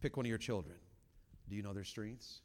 [0.00, 0.76] Pick one of your children.
[1.48, 2.40] Do you know their strengths?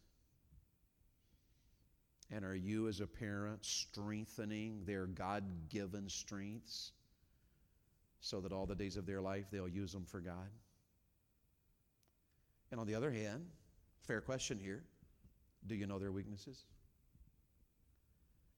[2.31, 6.91] And are you, as a parent, strengthening their God given strengths
[8.19, 10.49] so that all the days of their life they'll use them for God?
[12.71, 13.45] And on the other hand,
[14.05, 14.83] fair question here
[15.67, 16.65] do you know their weaknesses?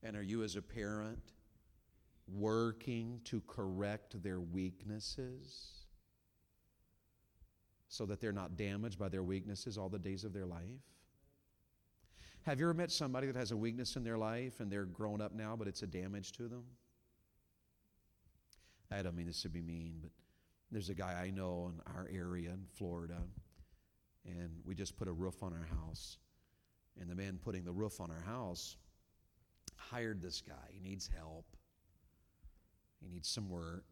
[0.03, 1.33] And are you, as a parent,
[2.27, 5.85] working to correct their weaknesses
[7.87, 10.83] so that they're not damaged by their weaknesses all the days of their life?
[12.43, 15.21] Have you ever met somebody that has a weakness in their life and they're grown
[15.21, 16.63] up now, but it's a damage to them?
[18.91, 20.11] I don't mean this to be mean, but
[20.71, 23.17] there's a guy I know in our area in Florida,
[24.27, 26.17] and we just put a roof on our house.
[26.99, 28.77] And the man putting the roof on our house
[29.75, 30.69] hired this guy.
[30.69, 31.45] He needs help,
[32.99, 33.85] he needs some work.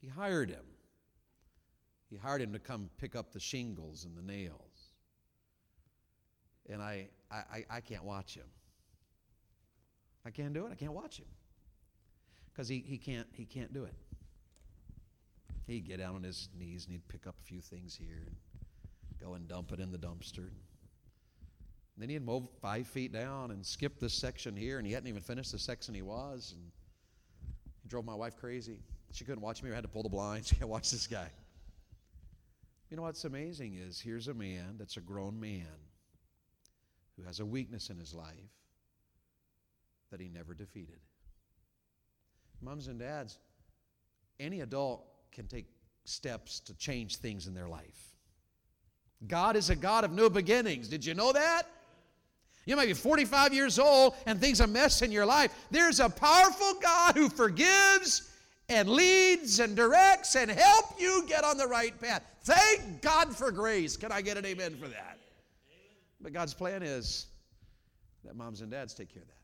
[0.00, 0.64] He hired him.
[2.10, 4.92] He hired him to come pick up the shingles and the nails.
[6.68, 8.46] And I, I, I can't watch him.
[10.26, 10.72] I can't do it.
[10.72, 11.26] I can't watch him.
[12.52, 13.94] Because he, he, can't, he can't do it.
[15.66, 18.36] He'd get down on his knees and he'd pick up a few things here and
[19.24, 20.50] go and dump it in the dumpster.
[21.96, 25.20] Then he'd move five feet down and skip this section here, and he hadn't even
[25.20, 26.52] finished the section he was.
[26.56, 26.70] And
[27.82, 28.80] he drove my wife crazy.
[29.12, 29.70] She couldn't watch me.
[29.70, 30.48] I had to pull the blinds.
[30.54, 31.30] She can't watch this guy.
[32.90, 35.66] You know what's amazing is here's a man that's a grown man
[37.16, 38.34] who has a weakness in his life
[40.10, 40.98] that he never defeated.
[42.60, 43.38] Moms and dads,
[44.38, 45.66] any adult can take
[46.04, 48.13] steps to change things in their life.
[49.28, 50.88] God is a God of new beginnings.
[50.88, 51.62] Did you know that?
[52.66, 55.54] You may be 45 years old and things a mess in your life.
[55.70, 58.30] There's a powerful God who forgives
[58.68, 62.22] and leads and directs and help you get on the right path.
[62.42, 63.96] Thank God for grace.
[63.96, 65.18] Can I get an amen for that?
[66.20, 67.26] But God's plan is
[68.24, 69.43] that moms and dads take care of that.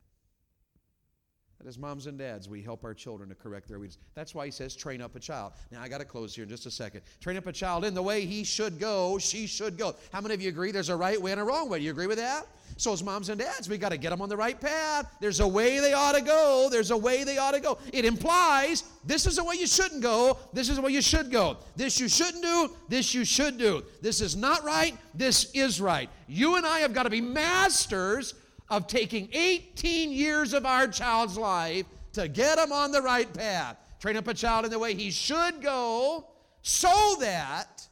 [1.61, 4.01] That as moms and dads, we help our children to correct their weaknesses.
[4.15, 5.53] That's why he says, train up a child.
[5.71, 7.03] Now, I got to close here in just a second.
[7.21, 9.95] Train up a child in the way he should go, she should go.
[10.11, 11.79] How many of you agree there's a right way and a wrong way?
[11.79, 12.47] Do you agree with that?
[12.79, 15.15] So, as moms and dads, we got to get them on the right path.
[15.21, 16.69] There's a way they ought to go.
[16.71, 17.77] There's a way they ought to go.
[17.93, 20.39] It implies this is the way you shouldn't go.
[20.55, 21.59] This is the way you should go.
[21.77, 22.71] This you shouldn't do.
[22.89, 23.85] This you should do.
[24.01, 24.97] This is not right.
[25.15, 26.09] This is right.
[26.27, 28.35] You and I have got to be masters
[28.71, 33.77] of taking 18 years of our child's life to get them on the right path.
[33.99, 36.27] Train up a child in the way he should go
[36.63, 37.87] so that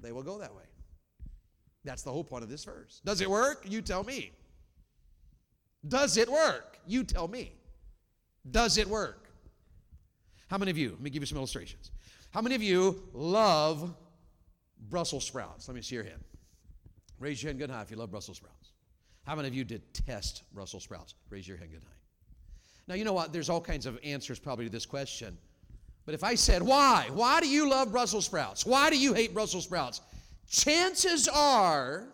[0.00, 0.62] they will go that way.
[1.84, 3.00] That's the whole point of this verse.
[3.04, 3.64] Does it work?
[3.68, 4.32] You tell me.
[5.86, 6.78] Does it work?
[6.86, 7.52] You tell me.
[8.48, 9.28] Does it work?
[10.48, 11.90] How many of you, let me give you some illustrations.
[12.30, 13.94] How many of you love
[14.90, 15.68] Brussels sprouts?
[15.68, 16.22] Let me see your hand.
[17.18, 18.71] Raise your hand good high if you love Brussels sprouts.
[19.24, 21.14] How many of you detest Brussels sprouts?
[21.30, 21.88] Raise your hand good high.
[22.88, 23.32] Now, you know what?
[23.32, 25.38] There's all kinds of answers probably to this question.
[26.04, 27.08] But if I said, why?
[27.12, 28.66] Why do you love Brussels sprouts?
[28.66, 30.00] Why do you hate Brussels sprouts?
[30.50, 32.08] Chances are,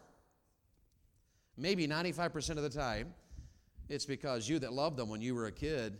[1.56, 3.14] maybe 95% of the time,
[3.88, 5.96] it's because you that loved them when you were a kid,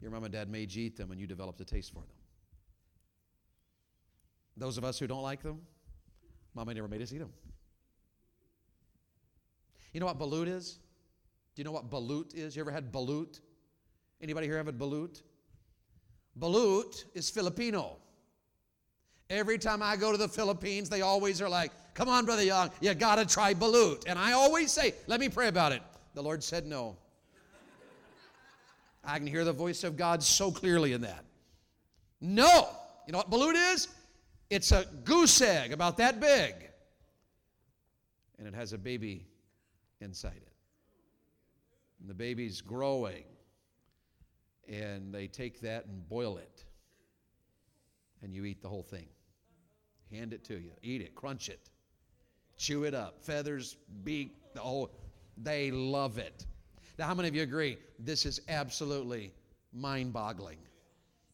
[0.00, 2.16] your mom and dad made you eat them and you developed a taste for them.
[4.56, 5.60] Those of us who don't like them,
[6.54, 7.32] mama never made us eat them.
[9.96, 10.78] You know what balut is?
[11.54, 12.54] Do you know what balut is?
[12.54, 13.40] You ever had balut?
[14.20, 15.22] Anybody here have a balut?
[16.38, 17.96] Balut is Filipino.
[19.30, 22.70] Every time I go to the Philippines, they always are like, come on, Brother Young,
[22.82, 24.04] you got to try balut.
[24.06, 25.80] And I always say, let me pray about it.
[26.12, 26.98] The Lord said no.
[29.02, 31.24] I can hear the voice of God so clearly in that.
[32.20, 32.68] No.
[33.06, 33.88] You know what balut is?
[34.50, 36.54] It's a goose egg about that big.
[38.38, 39.24] And it has a baby
[40.00, 40.52] inside it.
[42.00, 43.24] And the baby's growing.
[44.68, 46.64] And they take that and boil it.
[48.22, 49.06] And you eat the whole thing.
[50.10, 50.72] Hand it to you.
[50.82, 51.14] Eat it.
[51.14, 51.70] Crunch it.
[52.56, 53.22] Chew it up.
[53.22, 54.90] Feathers, beak, the whole.
[55.36, 56.46] They love it.
[56.98, 59.32] Now, how many of you agree this is absolutely
[59.72, 60.58] mind boggling?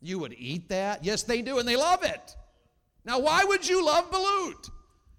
[0.00, 1.04] You would eat that?
[1.04, 2.36] Yes, they do, and they love it.
[3.04, 4.68] Now, why would you love balut?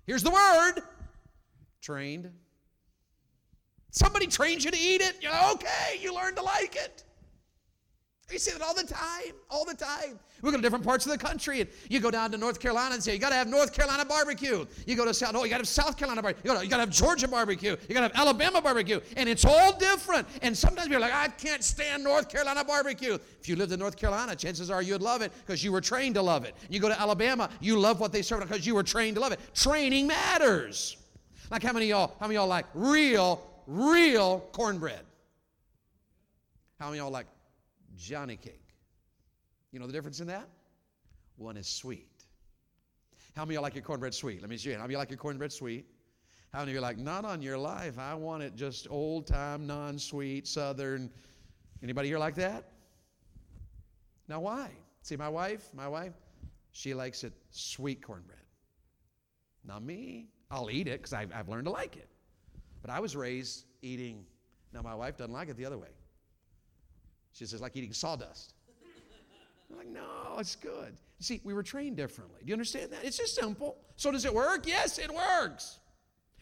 [0.05, 0.81] Here's the word
[1.81, 2.31] trained.
[3.93, 5.17] Somebody trains you to eat it.
[5.21, 7.03] You're like, okay, you learn to like it.
[8.31, 10.17] You see that all the time, all the time.
[10.41, 12.95] We go to different parts of the country, and you go down to North Carolina
[12.95, 14.65] and say, you got to have North Carolina barbecue.
[14.87, 16.51] You go to South, oh, you got to have South Carolina barbecue.
[16.51, 17.77] You got to have Georgia barbecue.
[17.87, 18.99] You got to have Alabama barbecue.
[19.15, 20.27] And it's all different.
[20.41, 23.19] And sometimes you're like, I can't stand North Carolina barbecue.
[23.39, 26.15] If you lived in North Carolina, chances are you'd love it because you were trained
[26.15, 26.55] to love it.
[26.67, 29.33] You go to Alabama, you love what they serve because you were trained to love
[29.33, 29.39] it.
[29.53, 30.97] Training matters.
[31.51, 35.05] Like how many y'all, how many y'all like real, real cornbread?
[36.79, 37.27] How many y'all like
[37.97, 38.75] Johnny cake.
[39.71, 40.47] You know the difference in that?
[41.37, 42.09] One is sweet.
[43.35, 44.41] How many of you like your cornbread sweet?
[44.41, 44.71] Let me see.
[44.71, 45.85] How many you like your cornbread sweet?
[46.51, 47.97] How many of you like, not on your life?
[47.97, 51.09] I want it just old time, non sweet, southern.
[51.81, 52.69] Anybody here like that?
[54.27, 54.69] Now, why?
[55.01, 56.13] See, my wife, my wife,
[56.71, 58.37] she likes it sweet cornbread.
[59.65, 60.27] Not me.
[60.51, 62.07] I'll eat it because I've, I've learned to like it.
[62.83, 64.25] But I was raised eating,
[64.73, 65.87] now my wife doesn't like it the other way.
[67.31, 68.53] She says, like eating sawdust.
[69.71, 70.97] I'm like, no, it's good.
[71.19, 72.41] See, we were trained differently.
[72.41, 73.03] Do you understand that?
[73.03, 73.77] It's just simple.
[73.95, 74.67] So does it work?
[74.67, 75.79] Yes, it works.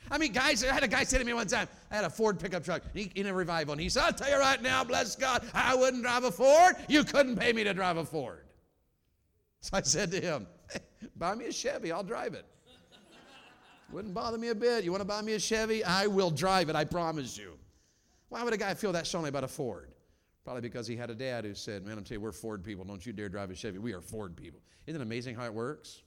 [0.10, 2.10] I mean, guys, I had a guy say to me one time, I had a
[2.10, 5.16] Ford pickup truck in a revival, and he said, I'll tell you right now, bless
[5.16, 6.76] God, I wouldn't drive a Ford.
[6.90, 8.46] You couldn't pay me to drive a Ford.
[9.62, 10.80] So I said to him, hey,
[11.16, 12.46] buy me a Chevy, I'll drive it.
[13.92, 14.84] Wouldn't bother me a bit.
[14.84, 15.84] You want to buy me a Chevy?
[15.84, 17.58] I will drive it, I promise you.
[18.30, 19.90] Why would a guy feel that strongly about a Ford?
[20.46, 22.86] Probably because he had a dad who said, Man, I'm telling you, we're Ford people.
[22.86, 23.78] Don't you dare drive a Chevy.
[23.78, 24.62] We are Ford people.
[24.88, 26.02] Isn't it amazing how it works?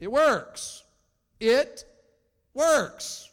[0.00, 0.82] It works.
[1.38, 1.84] It
[2.54, 3.30] works.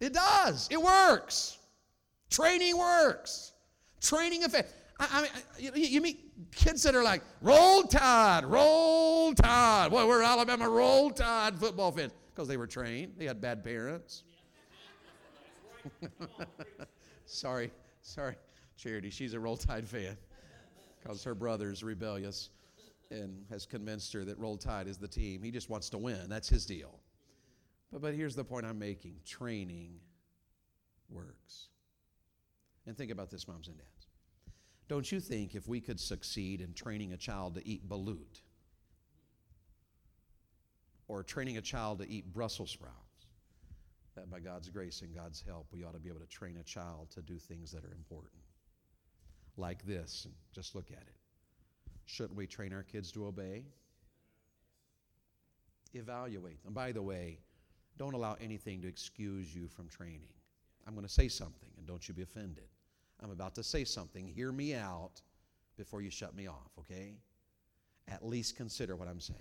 [0.00, 0.68] It does.
[0.70, 1.58] It works.
[2.30, 3.52] Training works.
[4.00, 4.72] Training effect.
[5.00, 5.30] I, I mean,
[5.74, 9.90] you, you, meet kids that are like, roll tide, roll tide.
[9.90, 13.14] Boy, we're Alabama roll tide football fans because they were trained.
[13.18, 14.24] They had bad parents.
[17.26, 17.70] sorry,
[18.02, 18.36] sorry.
[18.76, 19.10] Charity.
[19.10, 20.16] She's a Roll Tide fan
[21.02, 22.50] because her brother's rebellious
[23.10, 25.42] and has convinced her that Roll Tide is the team.
[25.42, 26.28] He just wants to win.
[26.28, 26.98] That's his deal.
[27.92, 30.00] But, but here's the point I'm making training
[31.08, 31.68] works.
[32.86, 33.93] And think about this, moms and dads.
[34.88, 38.42] Don't you think if we could succeed in training a child to eat balut
[41.08, 43.26] or training a child to eat Brussels sprouts,
[44.14, 46.62] that by God's grace and God's help, we ought to be able to train a
[46.62, 48.42] child to do things that are important?
[49.56, 50.24] like this.
[50.24, 51.16] And just look at it.
[52.06, 53.64] Shouldn't we train our kids to obey?
[55.92, 56.74] Evaluate them.
[56.74, 57.38] By the way,
[57.96, 60.32] don't allow anything to excuse you from training.
[60.86, 62.64] I'm going to say something, and don't you be offended.
[63.24, 64.26] I'm about to say something.
[64.28, 65.22] Hear me out
[65.78, 67.14] before you shut me off, okay?
[68.06, 69.40] At least consider what I'm saying.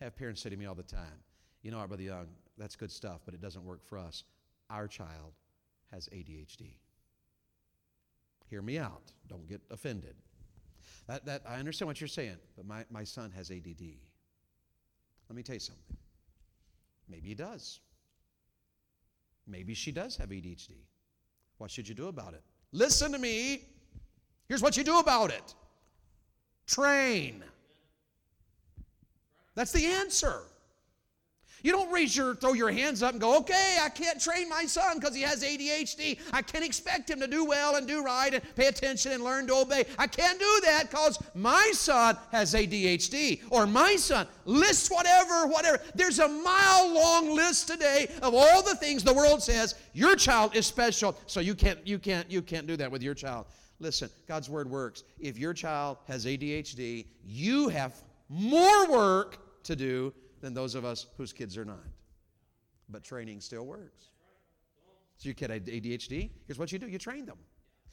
[0.00, 1.18] I have parents say to me all the time,
[1.62, 4.22] you know, our brother Young, that's good stuff, but it doesn't work for us.
[4.70, 5.32] Our child
[5.90, 6.74] has ADHD.
[8.48, 9.10] Hear me out.
[9.28, 10.14] Don't get offended.
[11.08, 13.82] That, that, I understand what you're saying, but my, my son has ADD.
[15.28, 15.96] Let me tell you something.
[17.08, 17.80] Maybe he does.
[19.48, 20.76] Maybe she does have ADHD.
[21.58, 22.42] What should you do about it?
[22.76, 23.62] Listen to me.
[24.48, 25.54] Here's what you do about it
[26.66, 27.42] train.
[29.54, 30.42] That's the answer.
[31.62, 34.64] You don't raise your, throw your hands up and go, okay, I can't train my
[34.66, 36.18] son because he has ADHD.
[36.32, 39.46] I can't expect him to do well and do right and pay attention and learn
[39.48, 39.84] to obey.
[39.98, 44.26] I can't do that because my son has ADHD or my son.
[44.44, 45.80] List whatever, whatever.
[45.94, 50.54] There's a mile long list today of all the things the world says your child
[50.54, 53.46] is special, so you can't, you can't, you can't do that with your child.
[53.78, 55.04] Listen, God's word works.
[55.18, 57.94] If your child has ADHD, you have
[58.28, 61.84] more work to do than those of us whose kids are not.
[62.88, 64.10] But training still works.
[65.18, 67.38] So your kid had ADHD, here's what you do you train them.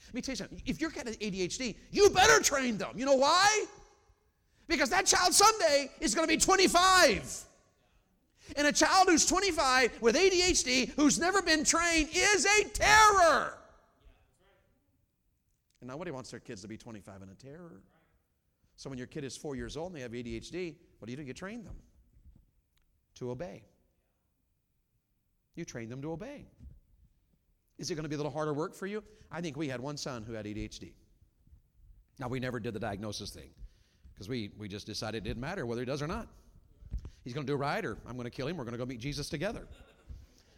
[0.07, 0.61] Let me tell you something.
[0.65, 2.91] If your kid has ADHD, you better train them.
[2.95, 3.65] You know why?
[4.67, 7.45] Because that child someday is going to be 25.
[8.57, 13.57] And a child who's 25 with ADHD, who's never been trained, is a terror.
[15.79, 17.81] And nobody wants their kids to be 25 and a terror.
[18.75, 21.17] So when your kid is four years old and they have ADHD, what do you
[21.17, 21.23] do?
[21.23, 21.75] You train them
[23.15, 23.63] to obey.
[25.55, 26.45] You train them to obey.
[27.77, 29.03] Is it going to be a little harder work for you?
[29.31, 30.93] I think we had one son who had ADHD.
[32.19, 33.49] Now, we never did the diagnosis thing
[34.13, 36.27] because we, we just decided it didn't matter whether he does or not.
[37.23, 38.57] He's going to do right or I'm going to kill him.
[38.57, 39.67] We're going to go meet Jesus together.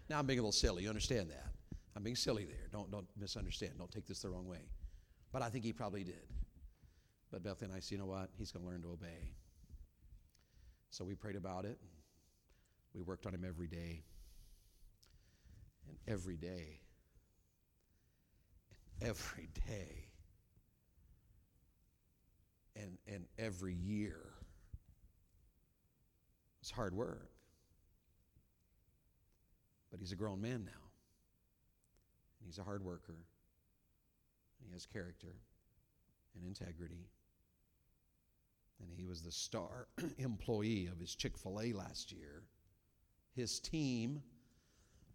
[0.10, 0.84] Now, I'm being a little silly.
[0.84, 1.48] You understand that?
[1.96, 2.68] I'm being silly there.
[2.72, 3.74] Don't, don't misunderstand.
[3.78, 4.68] Don't take this the wrong way.
[5.32, 6.28] But I think he probably did.
[7.32, 8.30] But Bethany and I said, you know what?
[8.38, 9.34] He's going to learn to obey.
[10.90, 11.80] So we prayed about it.
[12.96, 14.04] We worked on him every day.
[15.88, 16.80] And every day.
[18.72, 20.06] And every day.
[22.76, 24.20] and, and every year,
[26.62, 27.30] it's hard work.
[29.92, 30.90] But he's a grown man now.
[32.40, 33.16] And he's a hard worker.
[34.66, 35.36] He has character
[36.36, 37.08] and integrity.
[38.82, 39.88] And he was the star
[40.18, 42.44] employee of his Chick fil A last year.
[43.36, 44.22] His team,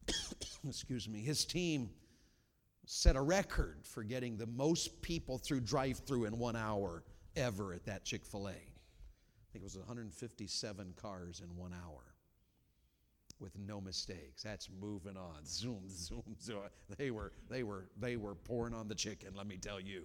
[0.68, 1.90] excuse me, his team
[2.86, 7.04] set a record for getting the most people through drive through in one hour
[7.36, 8.52] ever at that Chick fil A.
[8.52, 12.02] I think it was 157 cars in one hour
[13.40, 14.42] with no mistakes.
[14.42, 15.44] That's moving on.
[15.44, 16.60] Zoom, zoom, zoom.
[16.98, 20.04] They were, they were, they were pouring on the chicken, let me tell you.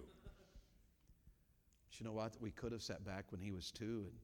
[1.88, 2.34] But you know what?
[2.40, 4.18] We could have sat back when he was two and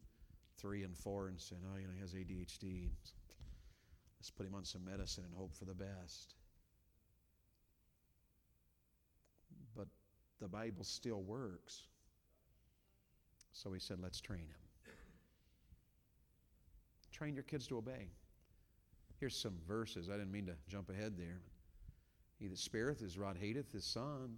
[0.57, 2.91] three and four and said, oh, you know, he has ADHD.
[4.23, 6.37] Let's put him on some medicine and hope for the best.
[9.75, 9.89] But
[10.39, 11.83] the Bible still works.
[13.53, 14.93] So we said, let's train him.
[17.11, 18.11] Train your kids to obey.
[19.19, 20.09] Here's some verses.
[20.09, 21.41] I didn't mean to jump ahead there.
[22.39, 24.37] He that spareth his rod hateth his son,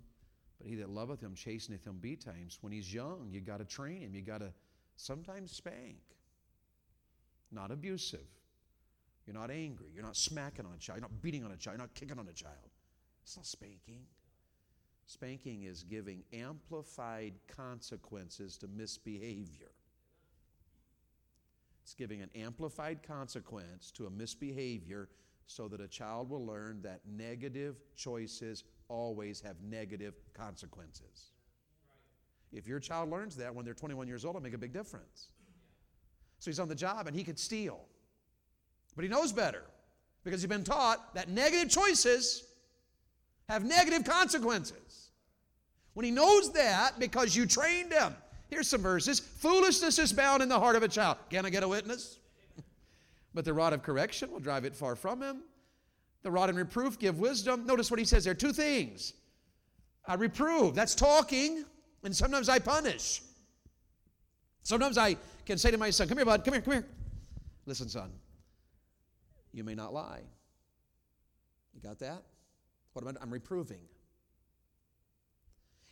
[0.57, 2.57] but he that loveth him chasteneth him betimes.
[2.62, 4.14] When he's young, you got to train him.
[4.14, 4.51] You got to
[4.97, 5.99] sometimes spank.
[7.53, 8.24] Not abusive.
[9.27, 9.89] You're not angry.
[9.95, 10.99] You're not smacking on a child.
[10.99, 11.79] You're not beating on a child.
[11.79, 12.70] You're not kicking on a child.
[13.22, 14.03] It's not spanking.
[15.07, 19.70] Spanking is giving amplified consequences to misbehavior.
[21.83, 25.09] It's giving an amplified consequence to a misbehavior
[25.47, 31.33] so that a child will learn that negative choices always have negative consequences.
[32.53, 35.29] If your child learns that when they're 21 years old, it'll make a big difference.
[36.39, 37.87] So he's on the job and he could steal.
[38.97, 39.62] But he knows better
[40.22, 42.45] because he's been taught that negative choices
[43.49, 45.11] have negative consequences.
[45.95, 48.14] When he knows that because you trained him,
[48.55, 49.18] Here's some verses.
[49.18, 51.18] Foolishness is bound in the heart of a child.
[51.30, 52.18] Can I get a witness?
[53.34, 55.42] but the rod of correction will drive it far from him.
[56.22, 57.66] The rod and reproof give wisdom.
[57.66, 59.14] Notice what he says there two things.
[60.07, 61.64] I reprove, that's talking,
[62.05, 63.22] and sometimes I punish.
[64.62, 65.16] Sometimes I
[65.47, 66.86] can say to my son, Come here, bud, come here, come here.
[67.66, 68.12] Listen, son,
[69.55, 70.20] you may not lie.
[71.72, 72.22] You got that?
[72.92, 73.22] What am I?
[73.22, 73.78] I'm reproving.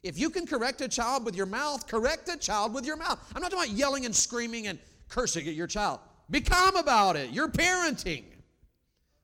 [0.03, 3.19] If you can correct a child with your mouth, correct a child with your mouth.
[3.35, 6.01] I'm not talking about yelling and screaming and cursing at your child.
[6.29, 7.31] Be calm about it.
[7.31, 8.25] You're parenting.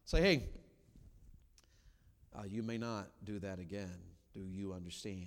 [0.05, 0.43] Say, hey,
[2.39, 3.99] uh, you may not do that again.
[4.35, 5.27] Do you understand?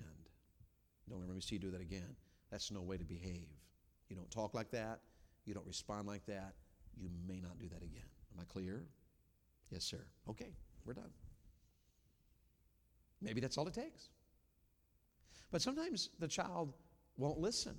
[1.09, 2.15] Don't let me see you do that again.
[2.49, 3.47] That's no way to behave.
[4.09, 4.99] You don't talk like that.
[5.45, 6.53] You don't respond like that.
[6.97, 8.05] You may not do that again.
[8.33, 8.85] Am I clear?
[9.71, 10.05] Yes, sir.
[10.29, 10.53] Okay,
[10.85, 11.09] we're done.
[13.21, 14.09] Maybe that's all it takes.
[15.51, 16.73] But sometimes the child
[17.17, 17.75] won't listen.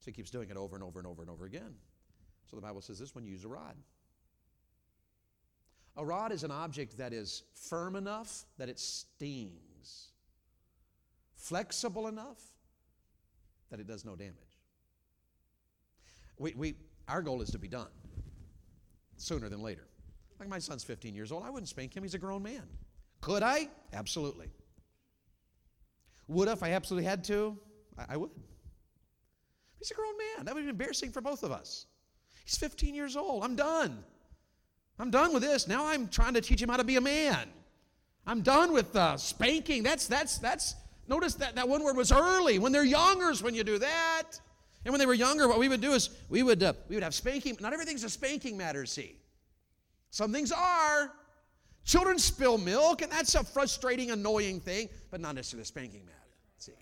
[0.00, 1.74] So he keeps doing it over and over and over and over again.
[2.50, 3.76] So the Bible says this one use a rod.
[5.96, 10.12] A rod is an object that is firm enough that it stings,
[11.34, 12.40] flexible enough
[13.70, 14.34] that it does no damage.
[16.38, 16.74] We, we,
[17.08, 17.88] our goal is to be done
[19.16, 19.88] sooner than later.
[20.38, 21.44] Like my son's 15 years old.
[21.44, 22.62] I wouldn't spank him, he's a grown man.
[23.20, 23.68] Could I?
[23.92, 24.48] Absolutely.
[26.28, 27.58] Would if I absolutely had to?
[27.98, 28.30] I, I would.
[29.78, 30.44] He's a grown man.
[30.44, 31.86] That would be embarrassing for both of us.
[32.44, 33.44] He's 15 years old.
[33.44, 34.04] I'm done.
[34.98, 35.68] I'm done with this.
[35.68, 37.48] Now I'm trying to teach him how to be a man.
[38.26, 39.82] I'm done with spanking.
[39.82, 40.74] That's, that's, that's,
[41.06, 42.58] notice that that one word was early.
[42.58, 44.24] When they're youngers, when you do that.
[44.84, 47.02] And when they were younger, what we would do is we would, uh, we would
[47.02, 47.56] have spanking.
[47.60, 49.16] Not everything's a spanking matter, see.
[50.10, 51.12] Some things are.
[51.84, 56.18] Children spill milk, and that's a frustrating, annoying thing, but not necessarily a spanking matter.
[56.58, 56.72] See?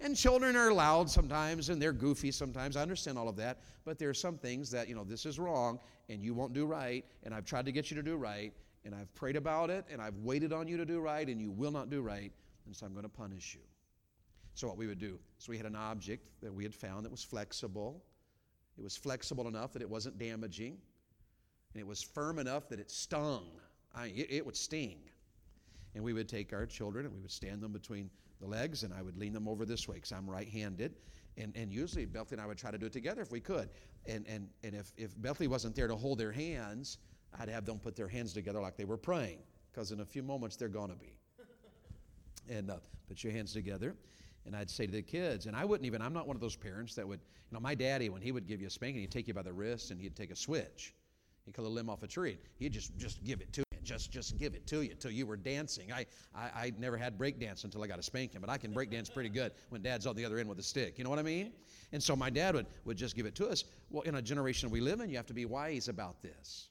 [0.00, 2.76] And children are loud sometimes and they're goofy sometimes.
[2.76, 3.60] I understand all of that.
[3.84, 6.66] But there are some things that, you know, this is wrong and you won't do
[6.66, 7.04] right.
[7.22, 8.52] And I've tried to get you to do right.
[8.84, 11.50] And I've prayed about it and I've waited on you to do right and you
[11.50, 12.32] will not do right.
[12.66, 13.62] And so I'm going to punish you.
[14.54, 17.10] So what we would do so we had an object that we had found that
[17.10, 18.02] was flexible.
[18.78, 20.76] It was flexible enough that it wasn't damaging.
[21.76, 23.44] And it was firm enough that it stung.
[23.94, 24.96] I, it, it would sting.
[25.94, 28.08] And we would take our children and we would stand them between
[28.40, 30.94] the legs and I would lean them over this way because I'm right handed.
[31.36, 33.68] And, and usually Bethany and I would try to do it together if we could.
[34.06, 36.96] And, and, and if, if Bethany wasn't there to hold their hands,
[37.38, 40.22] I'd have them put their hands together like they were praying because in a few
[40.22, 41.18] moments they're going to be.
[42.48, 43.94] And uh, put your hands together.
[44.46, 46.56] And I'd say to the kids, and I wouldn't even, I'm not one of those
[46.56, 49.10] parents that would, you know, my daddy, when he would give you a spanking, he'd
[49.10, 50.94] take you by the wrist and he'd take a switch.
[51.46, 52.38] He'd cut a limb off a tree.
[52.58, 53.78] He'd just, just give it to you.
[53.82, 55.92] Just, just give it to you till you were dancing.
[55.92, 58.72] I, I, I never had break dance until I got a spanking, but I can
[58.72, 60.98] break dance pretty good when dad's on the other end with a stick.
[60.98, 61.52] You know what I mean?
[61.92, 63.62] And so my dad would, would just give it to us.
[63.90, 66.68] Well, in a generation we live in, you have to be wise about this.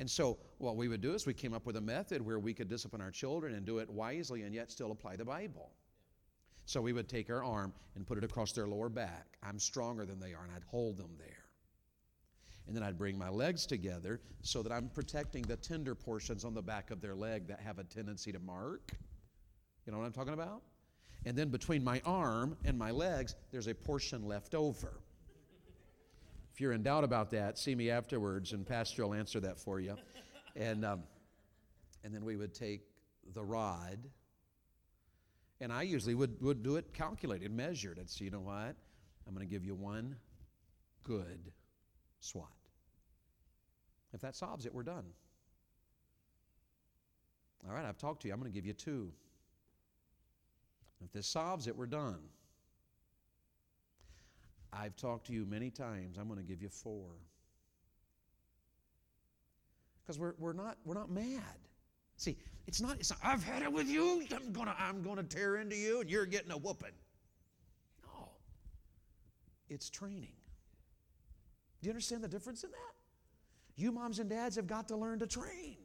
[0.00, 2.52] And so, what we would do is we came up with a method where we
[2.52, 5.70] could discipline our children and do it wisely and yet still apply the Bible.
[6.66, 9.38] So, we would take our arm and put it across their lower back.
[9.42, 11.43] I'm stronger than they are, and I'd hold them there.
[12.66, 16.54] And then I'd bring my legs together so that I'm protecting the tender portions on
[16.54, 18.92] the back of their leg that have a tendency to mark.
[19.86, 20.62] You know what I'm talking about?
[21.26, 25.00] And then between my arm and my legs, there's a portion left over.
[26.52, 29.80] If you're in doubt about that, see me afterwards, and Pastor will answer that for
[29.80, 29.96] you.
[30.56, 31.02] And, um,
[32.04, 32.82] and then we would take
[33.34, 33.98] the rod,
[35.60, 37.98] and I usually would, would do it calculated, measured.
[38.08, 38.76] Say, you know what?
[39.26, 40.16] I'm going to give you one
[41.02, 41.52] good
[42.24, 42.48] swat.
[44.12, 45.04] If that solves it, we're done.
[47.66, 48.34] All right, I've talked to you.
[48.34, 49.10] I'm going to give you two.
[51.04, 52.20] If this solves it, we're done.
[54.72, 56.18] I've talked to you many times.
[56.18, 57.10] I'm going to give you four.
[60.02, 61.40] Because we're, we're, not, we're not mad.
[62.16, 64.22] See, it's not, it's not, I've had it with you.
[64.34, 66.88] I'm going to I'm going to tear into you and you're getting a whooping.
[68.02, 68.28] No.
[69.68, 70.34] It's training.
[71.84, 72.94] Do you understand the difference in that?
[73.76, 75.76] You moms and dads have got to learn to train.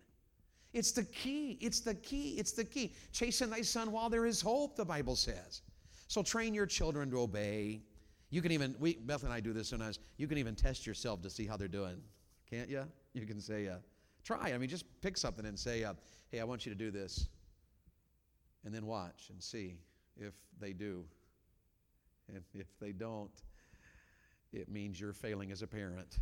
[0.72, 1.58] It's the key.
[1.60, 2.36] It's the key.
[2.38, 2.93] It's the key.
[3.12, 5.62] Chasten thy son while there is hope, the Bible says.
[6.08, 7.82] So train your children to obey.
[8.30, 11.22] You can even, we, Beth and I do this sometimes, you can even test yourself
[11.24, 11.97] to see how they're doing.
[12.50, 12.86] Can't you?
[13.12, 13.80] You can say, uh,
[14.24, 14.54] try.
[14.54, 15.95] I mean, just pick something and say, uh,
[16.32, 17.28] hey, I want you to do this.
[18.64, 19.76] And then watch and see
[20.16, 21.04] if they do.
[22.30, 23.32] And if they don't,
[24.54, 26.20] it means you're failing as a parent.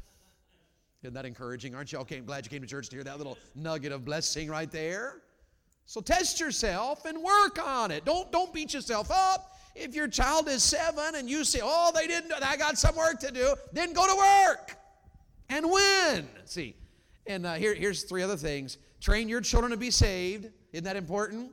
[1.04, 1.76] Isn't that encouraging?
[1.76, 1.94] Aren't?
[1.94, 4.70] Okay, I'm glad you came to church to hear that little nugget of blessing right
[4.72, 5.22] there.
[5.86, 8.04] So test yourself and work on it.
[8.04, 9.58] Don't, don't beat yourself up.
[9.76, 13.20] If your child is seven and you say, oh, they didn't, I got some work
[13.20, 14.76] to do, then go to work
[15.50, 16.28] and win.
[16.46, 16.76] See,
[17.26, 18.80] and uh, here, here's three other things.
[19.00, 20.50] Train your children to be saved.
[20.74, 21.52] Isn't that important?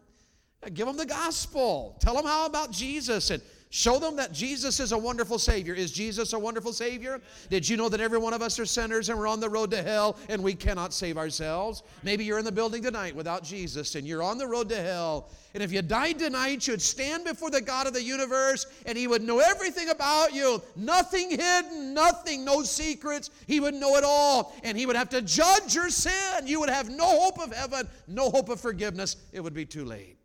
[0.73, 1.97] Give them the gospel.
[2.01, 5.75] Tell them how about Jesus and Show them that Jesus is a wonderful Savior.
[5.75, 7.21] Is Jesus a wonderful Savior?
[7.51, 9.73] Did you know that every one of us are sinners and we're on the road
[9.73, 11.83] to hell and we cannot save ourselves?
[12.05, 15.29] Maybe you're in the building tonight without Jesus and you're on the road to hell.
[15.55, 19.09] And if you died tonight, you'd stand before the God of the universe and He
[19.09, 20.63] would know everything about you.
[20.77, 23.31] Nothing hidden, nothing, no secrets.
[23.49, 24.55] He would know it all.
[24.63, 26.47] And He would have to judge your sin.
[26.47, 29.17] You would have no hope of heaven, no hope of forgiveness.
[29.33, 30.24] It would be too late.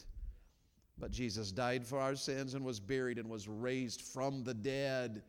[0.99, 5.23] But Jesus died for our sins and was buried and was raised from the dead.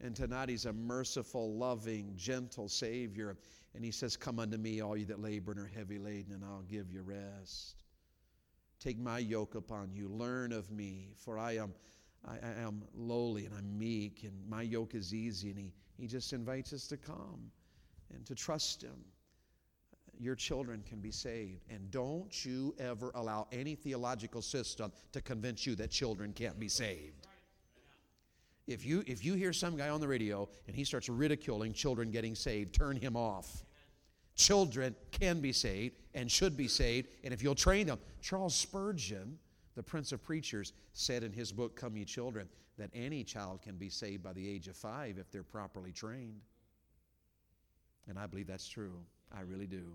[0.00, 3.36] And tonight he's a merciful, loving, gentle Savior.
[3.74, 6.44] And he says, Come unto me, all you that labor and are heavy laden, and
[6.44, 7.84] I'll give you rest.
[8.78, 10.08] Take my yoke upon you.
[10.08, 11.72] Learn of me, for I am,
[12.26, 15.48] I, am lowly and I'm meek, and my yoke is easy.
[15.50, 17.50] And he, he just invites us to come
[18.12, 19.02] and to trust him
[20.20, 21.62] your children can be saved.
[21.70, 26.68] And don't you ever allow any theological system to convince you that children can't be
[26.68, 27.26] saved.
[28.66, 32.10] If you, if you hear some guy on the radio and he starts ridiculing children
[32.10, 33.64] getting saved, turn him off.
[34.34, 39.38] Children can be saved and should be saved, and if you'll train them, Charles Spurgeon,
[39.76, 43.76] the Prince of Preachers, said in his book, Come Ye Children, that any child can
[43.76, 46.40] be saved by the age of five if they're properly trained.
[48.08, 48.98] And I believe that's true.
[49.36, 49.92] I really do.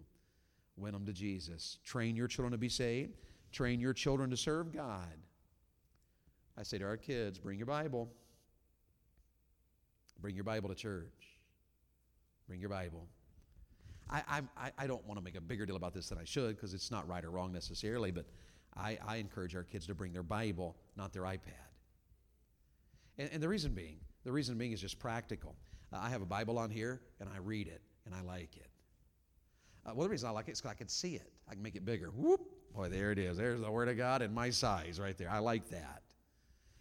[0.81, 1.77] Win them to Jesus.
[1.83, 3.17] Train your children to be saved.
[3.51, 5.13] Train your children to serve God.
[6.57, 8.11] I say to our kids, bring your Bible.
[10.19, 11.37] Bring your Bible to church.
[12.47, 13.07] Bring your Bible.
[14.09, 16.55] I, I, I don't want to make a bigger deal about this than I should
[16.55, 18.25] because it's not right or wrong necessarily, but
[18.75, 21.69] I, I encourage our kids to bring their Bible, not their iPad.
[23.17, 25.55] And, and the reason being, the reason being is just practical.
[25.93, 28.70] Uh, I have a Bible on here and I read it and I like it.
[29.85, 31.31] Uh, well, the reason I like it is because I can see it.
[31.49, 32.11] I can make it bigger.
[32.11, 32.41] Whoop!
[32.75, 33.37] Boy, there it is.
[33.37, 35.29] There's the Word of God in my size right there.
[35.29, 36.01] I like that.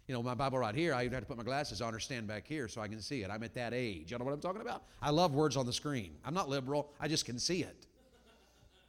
[0.07, 1.99] You know, my Bible right here, I even have to put my glasses on or
[1.99, 3.29] stand back here so I can see it.
[3.29, 4.11] I'm at that age.
[4.11, 4.83] You know what I'm talking about?
[5.01, 6.17] I love words on the screen.
[6.25, 7.87] I'm not liberal, I just can see it.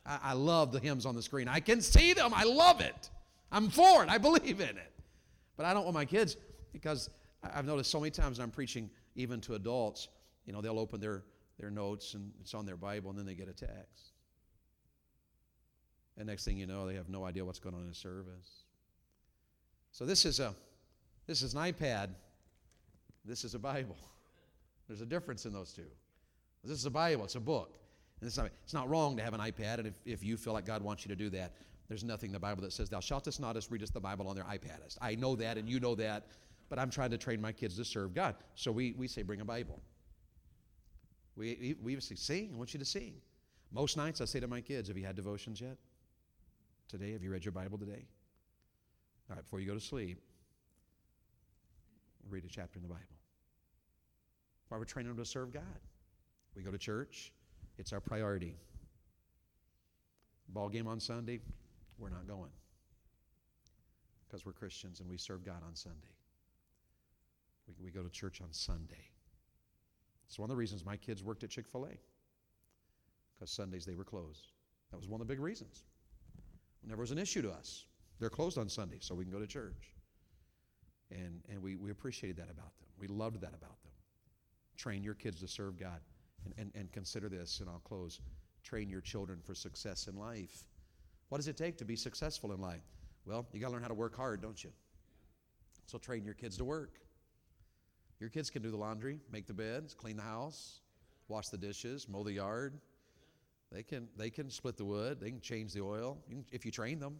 [0.04, 1.48] I, I love the hymns on the screen.
[1.48, 2.32] I can see them.
[2.34, 3.10] I love it.
[3.50, 4.08] I'm for it.
[4.08, 4.92] I believe in it.
[5.56, 6.36] But I don't want my kids,
[6.72, 7.10] because
[7.42, 10.08] I've noticed so many times I'm preaching even to adults,
[10.46, 11.22] you know, they'll open their
[11.62, 14.12] their notes and it's on their Bible, and then they get a text.
[16.18, 18.64] And next thing you know, they have no idea what's going on in the service.
[19.92, 20.54] So this is a
[21.26, 22.08] This is an iPad.
[23.24, 23.96] This is a Bible.
[24.88, 25.86] There's a difference in those two.
[26.64, 27.78] This is a Bible, it's a book.
[28.20, 30.52] And it's not, it's not wrong to have an iPad, and if, if you feel
[30.52, 31.54] like God wants you to do that,
[31.88, 34.28] there's nothing in the Bible that says, Thou shalt us not us readest the Bible
[34.28, 34.98] on their iPadist.
[35.00, 36.26] I know that, and you know that,
[36.68, 38.34] but I'm trying to train my kids to serve God.
[38.54, 39.80] So we, we say, Bring a Bible.
[41.36, 42.50] We, we say, Sing.
[42.54, 43.14] I want you to sing.
[43.72, 45.76] Most nights I say to my kids, Have you had devotions yet?
[46.88, 47.12] Today?
[47.12, 48.04] Have you read your Bible today?
[49.30, 50.20] All right, before you go to sleep,
[52.28, 53.04] read a chapter in the Bible.
[54.68, 55.62] Why we're training them to serve God.
[56.54, 57.32] We go to church,
[57.78, 58.56] it's our priority.
[60.48, 61.40] Ball game on Sunday,
[61.98, 62.50] we're not going
[64.26, 66.16] because we're Christians and we serve God on Sunday.
[67.68, 69.11] We, we go to church on Sunday.
[70.32, 71.90] It's one of the reasons my kids worked at Chick fil A
[73.34, 74.52] because Sundays they were closed.
[74.90, 75.84] That was one of the big reasons.
[76.82, 77.84] Never was an issue to us.
[78.18, 79.92] They're closed on Sunday, so we can go to church.
[81.10, 82.88] And, and we, we appreciated that about them.
[82.98, 83.92] We loved that about them.
[84.78, 86.00] Train your kids to serve God.
[86.46, 88.18] And, and, and consider this, and I'll close.
[88.64, 90.64] Train your children for success in life.
[91.28, 92.88] What does it take to be successful in life?
[93.26, 94.70] Well, you got to learn how to work hard, don't you?
[95.88, 97.01] So train your kids to work.
[98.22, 100.78] Your kids can do the laundry, make the beds, clean the house,
[101.26, 102.78] wash the dishes, mow the yard.
[103.72, 106.70] They can, they can split the wood, they can change the oil can, if you
[106.70, 107.16] train them.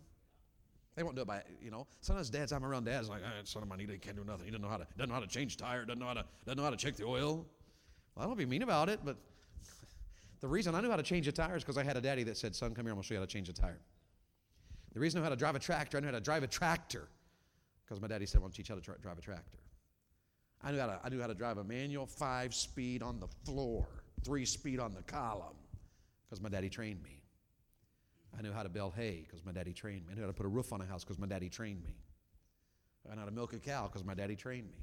[0.94, 1.88] They won't do it by, you know.
[2.02, 4.44] Sometimes dads, I'm around dads like, ah, son of mine, he can't do nothing.
[4.44, 6.24] He doesn't know how to, doesn't know how to change tire, doesn't know how to,
[6.46, 7.46] doesn't know how to check the oil.
[8.14, 9.16] Well, I don't be mean about it, but
[10.40, 12.22] the reason I knew how to change a tire is because I had a daddy
[12.22, 13.80] that said, son, come here, I'm to show you how to change a tire.
[14.92, 16.46] The reason I know how to drive a tractor, I knew how to drive a
[16.46, 17.08] tractor
[17.84, 19.58] because my daddy said, I want to teach you how to tra- drive a tractor.
[20.64, 23.26] I knew, how to, I knew how to drive a manual five speed on the
[23.44, 23.86] floor,
[24.24, 25.56] three speed on the column
[26.28, 27.20] because my daddy trained me.
[28.38, 30.12] I knew how to bale hay because my daddy trained me.
[30.12, 31.94] I knew how to put a roof on a house because my daddy trained me.
[33.10, 34.78] I knew how to milk a cow because my daddy trained me.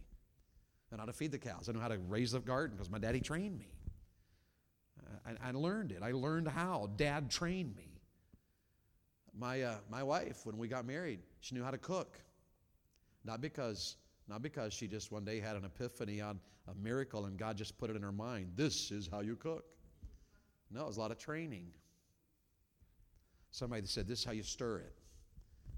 [0.91, 1.69] I knew how to feed the cows.
[1.69, 3.69] I knew how to raise the garden because my daddy trained me.
[5.25, 6.03] I, I, learned it.
[6.03, 6.89] I learned how.
[6.97, 7.99] Dad trained me.
[9.37, 12.19] My, uh, my wife, when we got married, she knew how to cook.
[13.23, 13.95] Not because,
[14.29, 17.77] not because she just one day had an epiphany on a miracle and God just
[17.77, 18.51] put it in her mind.
[18.55, 19.65] This is how you cook.
[20.71, 21.67] No, it was a lot of training.
[23.51, 24.93] Somebody said, This is how you stir it.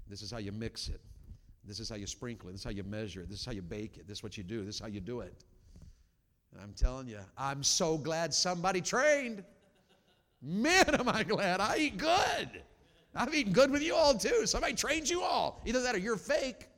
[0.08, 1.00] This is how you mix it.
[1.64, 2.52] This is how you sprinkle it.
[2.52, 3.30] This is how you measure it.
[3.30, 4.06] This is how you bake it.
[4.06, 4.64] This is what you do.
[4.64, 5.32] This is how you do it.
[6.52, 9.42] And I'm telling you, I'm so glad somebody trained.
[10.42, 11.60] Man, am I glad.
[11.60, 12.62] I eat good.
[13.14, 14.44] I've eaten good with you all too.
[14.46, 15.62] Somebody trained you all.
[15.64, 16.68] Either that or you're fake.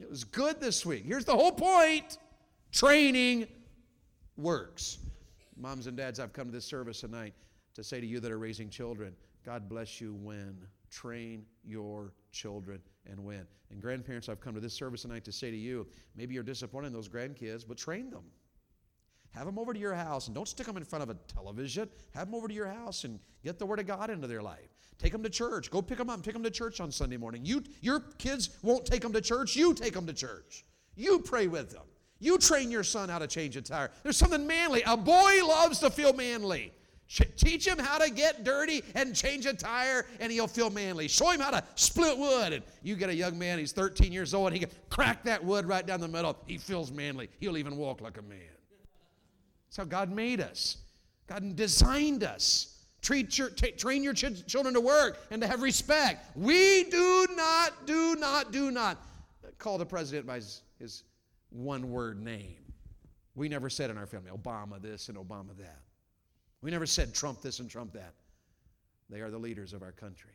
[0.00, 1.04] It was good this week.
[1.04, 2.18] Here's the whole point
[2.72, 3.46] training
[4.36, 4.98] works.
[5.56, 7.32] Moms and dads, I've come to this service tonight
[7.74, 10.58] to say to you that are raising children, God bless you when.
[10.90, 13.46] Train your children and when.
[13.70, 16.88] And grandparents, I've come to this service tonight to say to you, maybe you're disappointed
[16.88, 18.24] in those grandkids, but train them.
[19.36, 21.90] Have them over to your house and don't stick them in front of a television.
[22.14, 24.74] Have them over to your house and get the Word of God into their life.
[24.98, 25.70] Take them to church.
[25.70, 26.22] Go pick them up.
[26.22, 27.44] Take them to church on Sunday morning.
[27.44, 29.54] You, your kids won't take them to church.
[29.54, 30.64] You take them to church.
[30.94, 31.82] You pray with them.
[32.18, 33.90] You train your son how to change a tire.
[34.02, 34.82] There's something manly.
[34.86, 36.72] A boy loves to feel manly.
[37.36, 41.08] Teach him how to get dirty and change a tire, and he'll feel manly.
[41.08, 42.54] Show him how to split wood.
[42.54, 45.44] And you get a young man, he's 13 years old, and he can crack that
[45.44, 46.38] wood right down the middle.
[46.46, 47.28] He feels manly.
[47.38, 48.55] He'll even walk like a man.
[49.66, 50.78] That's how God made us.
[51.26, 52.72] God designed us.
[53.08, 56.36] Your, t- train your ch- children to work and to have respect.
[56.36, 58.98] We do not, do not, do not
[59.58, 61.04] call the president by his, his
[61.50, 62.56] one word name.
[63.36, 65.82] We never said in our family, Obama this and Obama that.
[66.62, 68.14] We never said Trump this and Trump that.
[69.08, 70.32] They are the leaders of our country.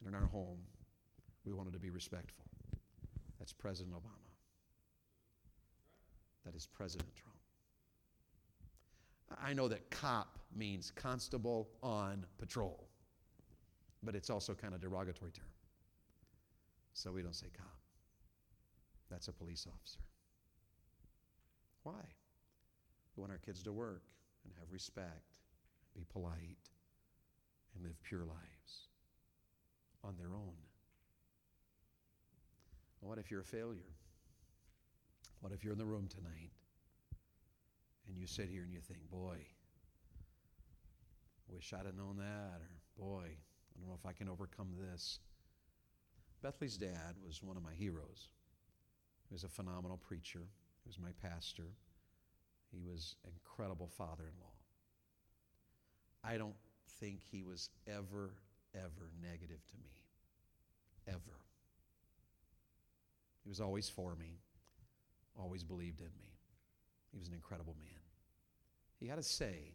[0.00, 0.58] And in our home,
[1.44, 2.44] we wanted to be respectful.
[3.38, 4.34] That's President Obama.
[6.44, 7.29] That is President Trump.
[9.38, 12.88] I know that cop means constable on patrol,
[14.02, 15.44] but it's also kind of derogatory term.
[16.94, 17.66] So we don't say cop.
[19.10, 20.00] That's a police officer.
[21.82, 22.02] Why?
[23.16, 24.02] We want our kids to work
[24.44, 25.38] and have respect,
[25.94, 26.70] be polite,
[27.74, 28.88] and live pure lives
[30.02, 30.54] on their own.
[33.00, 33.94] What if you're a failure?
[35.40, 36.50] What if you're in the room tonight
[38.10, 39.36] and you sit here and you think, boy,
[41.48, 45.20] wish I'd have known that, or boy, I don't know if I can overcome this.
[46.42, 48.28] Bethany's dad was one of my heroes.
[49.28, 50.42] He was a phenomenal preacher.
[50.84, 51.68] He was my pastor.
[52.72, 54.46] He was an incredible father in law.
[56.24, 56.54] I don't
[57.00, 58.34] think he was ever,
[58.74, 59.90] ever negative to me.
[61.08, 61.38] Ever.
[63.44, 64.38] He He was always for me,
[65.36, 66.38] always believed in me.
[67.10, 67.99] He was an incredible man.
[69.00, 69.72] He had a saying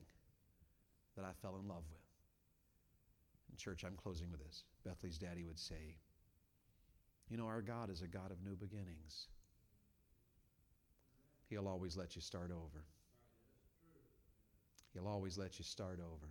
[1.18, 2.02] that I fell in love with.
[3.52, 4.64] In church, I'm closing with this.
[4.86, 5.98] Bethany's daddy would say,
[7.28, 9.28] You know, our God is a God of new beginnings.
[11.50, 12.86] He'll always let you start over.
[14.94, 16.28] He'll always let you start over.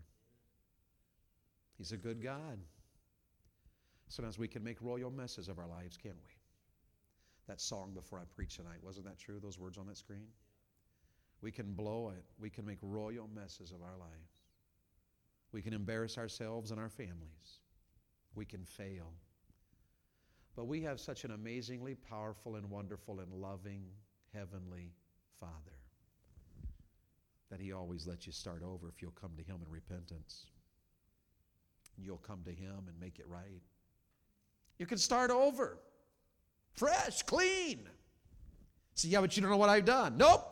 [1.76, 2.58] He's a good God.
[4.08, 6.30] Sometimes we can make royal messes of our lives, can't we?
[7.48, 9.40] That song before I preach tonight, wasn't that true?
[9.40, 10.26] Those words on that screen?
[11.40, 12.24] We can blow it.
[12.38, 14.34] We can make royal messes of our lives.
[15.52, 17.60] We can embarrass ourselves and our families.
[18.34, 19.12] We can fail.
[20.56, 23.84] But we have such an amazingly powerful and wonderful and loving
[24.32, 24.92] Heavenly
[25.38, 25.52] Father
[27.50, 30.46] that He always lets you start over if you'll come to Him in repentance.
[31.96, 33.62] You'll come to Him and make it right.
[34.78, 35.78] You can start over,
[36.72, 37.88] fresh, clean.
[38.94, 40.16] See, yeah, but you don't know what I've done.
[40.16, 40.50] Nope.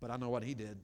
[0.00, 0.78] But I know what He did.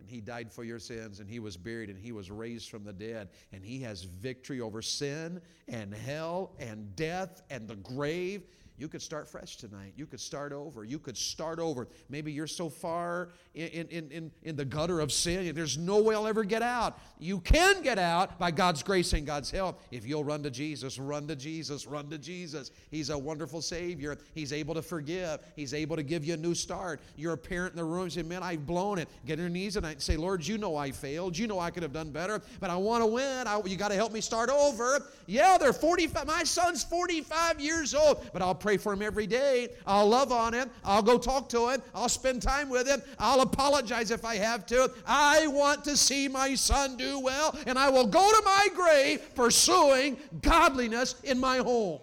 [0.00, 2.84] And He died for your sins, and He was buried, and He was raised from
[2.84, 3.28] the dead.
[3.52, 8.42] And He has victory over sin and hell and death and the grave.
[8.78, 9.92] You could start fresh tonight.
[9.96, 10.84] You could start over.
[10.84, 11.88] You could start over.
[12.08, 16.14] Maybe you're so far in, in, in, in the gutter of sin, there's no way
[16.14, 16.98] I'll ever get out.
[17.18, 19.82] You can get out by God's grace and God's help.
[19.90, 22.70] If you'll run to Jesus, run to Jesus, run to Jesus.
[22.90, 24.16] He's a wonderful Savior.
[24.34, 27.00] He's able to forgive, He's able to give you a new start.
[27.16, 29.08] You're a parent in the room, say, Man, I've blown it.
[29.26, 31.36] Get on your knees and say, Lord, you know I failed.
[31.36, 33.46] You know I could have done better, but I want to win.
[33.48, 35.00] I, you got to help me start over.
[35.26, 36.26] Yeah, they're 45.
[36.26, 39.68] My son's 45 years old, but I'll pray for him every day.
[39.86, 40.70] I'll love on him.
[40.84, 41.82] I'll go talk to him.
[41.94, 43.00] I'll spend time with him.
[43.18, 44.90] I'll apologize if I have to.
[45.06, 49.34] I want to see my son do well, and I will go to my grave
[49.34, 52.00] pursuing godliness in my home.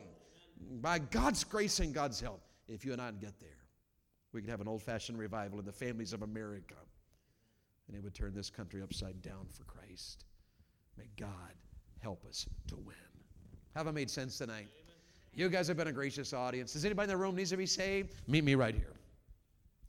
[0.82, 3.49] By God's grace and God's help, if you and I get there,
[4.34, 6.76] we could have an old fashioned revival in the families of America,
[7.88, 10.26] and it would turn this country upside down for Christ.
[10.97, 11.53] May God
[11.99, 12.95] help us to win.
[13.76, 14.68] Have I made sense tonight?
[15.36, 16.74] You guys have been a gracious audience.
[16.74, 18.16] Does anybody in the room needs to be saved?
[18.28, 18.94] Meet me right here.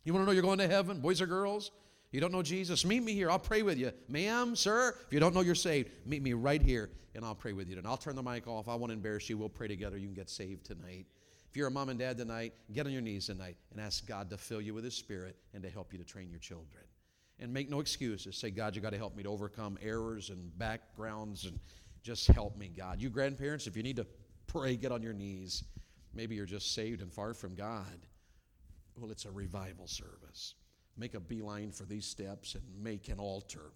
[0.04, 1.70] You want to know you're going to heaven, boys or girls?
[2.10, 2.84] You don't know Jesus?
[2.84, 3.30] Meet me here.
[3.30, 3.92] I'll pray with you.
[4.08, 7.52] Ma'am, sir, if you don't know you're saved, meet me right here and I'll pray
[7.52, 7.78] with you.
[7.78, 8.68] And I'll turn the mic off.
[8.68, 9.38] I won't embarrass you.
[9.38, 9.96] We'll pray together.
[9.96, 11.06] You can get saved tonight.
[11.48, 14.30] If you're a mom and dad tonight, get on your knees tonight and ask God
[14.30, 16.84] to fill you with His Spirit and to help you to train your children.
[17.38, 18.36] And make no excuses.
[18.36, 21.58] Say, God, you got to help me to overcome errors and backgrounds and
[22.02, 23.00] just help me, God.
[23.00, 24.06] You grandparents, if you need to
[24.46, 25.64] pray, get on your knees.
[26.14, 28.06] Maybe you're just saved and far from God.
[28.96, 30.54] Well, it's a revival service.
[30.96, 33.72] Make a beeline for these steps and make an altar,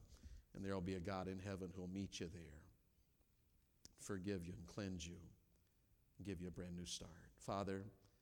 [0.55, 2.63] and there will be a God in heaven who will meet you there,
[4.01, 5.17] forgive you and cleanse you,
[6.17, 7.11] and give you a brand new start.
[7.39, 7.85] Father,